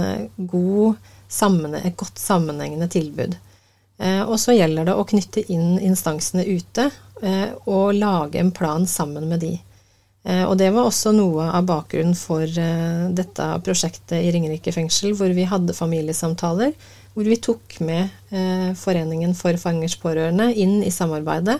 god 0.51 0.96
et 1.85 1.96
godt 1.96 2.18
sammenhengende 2.18 2.88
tilbud. 2.90 3.37
Eh, 4.02 4.22
og 4.26 4.38
så 4.40 4.56
gjelder 4.56 4.88
det 4.88 4.94
å 4.98 5.06
knytte 5.06 5.44
inn 5.52 5.76
instansene 5.78 6.44
ute 6.48 6.88
eh, 7.22 7.52
og 7.70 7.94
lage 7.94 8.40
en 8.40 8.50
plan 8.54 8.86
sammen 8.88 9.28
med 9.30 9.44
de. 9.44 9.52
Eh, 10.26 10.42
og 10.42 10.56
det 10.58 10.72
var 10.74 10.88
også 10.88 11.12
noe 11.14 11.46
av 11.54 11.68
bakgrunnen 11.68 12.18
for 12.18 12.42
dette 12.42 13.46
prosjektet 13.62 14.18
i 14.18 14.32
Ringerike 14.34 14.74
fengsel, 14.74 15.14
hvor 15.18 15.30
vi 15.36 15.46
hadde 15.46 15.76
familiesamtaler, 15.76 16.74
hvor 17.12 17.28
vi 17.28 17.36
tok 17.44 17.76
med 17.84 18.08
Foreningen 18.80 19.34
for 19.36 19.58
fangers 19.60 19.98
pårørende 20.00 20.46
inn 20.56 20.78
i 20.80 20.88
samarbeidet, 20.90 21.58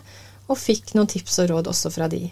og 0.48 0.57
fikk 0.57 0.94
noen 0.96 1.11
tips 1.12 1.42
og 1.42 1.50
råd 1.50 1.68
også 1.68 1.92
fra 1.92 2.09
de. 2.09 2.22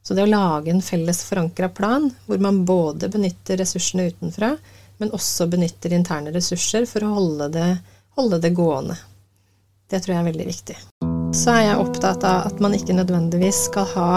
Så 0.00 0.16
det 0.16 0.24
å 0.24 0.30
lage 0.30 0.72
en 0.72 0.80
felles 0.80 1.20
forankra 1.28 1.68
plan, 1.76 2.08
hvor 2.24 2.40
man 2.40 2.62
både 2.64 3.10
benytter 3.12 3.60
ressursene 3.60 4.08
utenfra, 4.08 4.54
men 4.96 5.12
også 5.16 5.50
benytter 5.52 5.92
interne 5.92 6.32
ressurser 6.32 6.88
for 6.88 7.04
å 7.04 7.12
holde 7.18 7.50
det, 7.52 7.68
holde 8.16 8.40
det 8.40 8.54
gående. 8.56 8.96
Det 9.90 9.98
tror 10.00 10.14
jeg 10.14 10.22
er 10.22 10.30
veldig 10.30 10.46
viktig. 10.46 10.76
Så 11.34 11.52
er 11.54 11.64
jeg 11.68 11.82
opptatt 11.82 12.24
av 12.26 12.48
at 12.50 12.62
man 12.62 12.74
ikke 12.74 12.94
nødvendigvis 12.94 13.66
skal 13.68 13.86
ha 13.94 14.10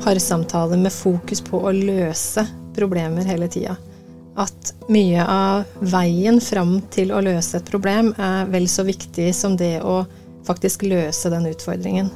parsamtaler 0.00 0.78
med 0.80 0.94
fokus 0.94 1.42
på 1.44 1.60
å 1.66 1.72
løse 1.74 2.46
problemer 2.76 3.26
hele 3.26 3.48
tida. 3.50 3.76
At 4.38 4.72
mye 4.88 5.24
av 5.26 5.66
veien 5.82 6.38
fram 6.40 6.78
til 6.94 7.10
å 7.12 7.22
løse 7.26 7.58
et 7.58 7.70
problem 7.70 8.12
er 8.16 8.46
vel 8.50 8.68
så 8.70 8.86
viktig 8.86 9.32
som 9.36 9.56
det 9.58 9.80
å 9.82 10.04
faktisk 10.46 10.86
løse 10.88 11.30
den 11.32 11.48
utfordringen. 11.50 12.10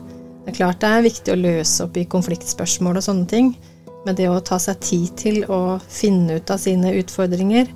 Det 0.45 0.53
er 0.53 0.59
klart 0.61 0.81
det 0.83 0.93
er 0.93 1.07
viktig 1.09 1.35
å 1.35 1.41
løse 1.41 1.87
opp 1.87 1.99
i 1.99 2.07
konfliktspørsmål 2.11 3.01
og 3.01 3.07
sånne 3.07 3.29
ting, 3.29 3.51
men 4.05 4.17
det 4.17 4.29
å 4.31 4.41
ta 4.45 4.59
seg 4.61 4.81
tid 4.85 5.13
til 5.19 5.43
å 5.51 5.81
finne 5.89 6.39
ut 6.39 6.51
av 6.53 6.61
sine 6.61 6.95
utfordringer, 7.01 7.69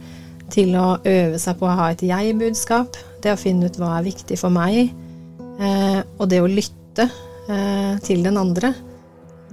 til 0.52 0.74
å 0.80 0.96
øve 1.04 1.40
seg 1.40 1.58
på 1.60 1.68
å 1.68 1.76
ha 1.80 1.90
et 1.92 2.04
jeg-budskap, 2.04 2.96
det 3.24 3.34
å 3.34 3.40
finne 3.40 3.68
ut 3.68 3.78
hva 3.80 3.98
er 3.98 4.06
viktig 4.08 4.38
for 4.40 4.52
meg, 4.52 4.92
eh, 5.58 6.00
og 6.18 6.28
det 6.30 6.40
å 6.42 6.50
lytte 6.50 7.08
eh, 7.08 7.94
til 8.04 8.24
den 8.26 8.38
andre, 8.40 8.72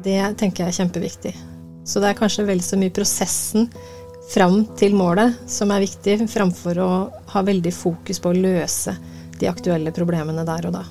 det 0.06 0.20
tenker 0.40 0.66
jeg 0.66 0.74
er 0.74 0.80
kjempeviktig. 0.80 1.36
Så 1.86 2.02
det 2.02 2.12
er 2.12 2.20
kanskje 2.20 2.48
vel 2.48 2.64
så 2.66 2.78
mye 2.82 2.94
prosessen 2.94 3.70
fram 4.32 4.64
til 4.78 4.96
målet 4.98 5.38
som 5.50 5.72
er 5.74 5.84
viktig, 5.86 6.18
framfor 6.32 6.82
å 6.82 6.92
ha 7.34 7.46
veldig 7.46 7.74
fokus 7.74 8.22
på 8.22 8.32
å 8.32 8.38
løse 8.38 8.96
de 9.40 9.50
aktuelle 9.52 9.94
problemene 9.94 10.46
der 10.48 10.70
og 10.70 10.80
da. 10.80 10.86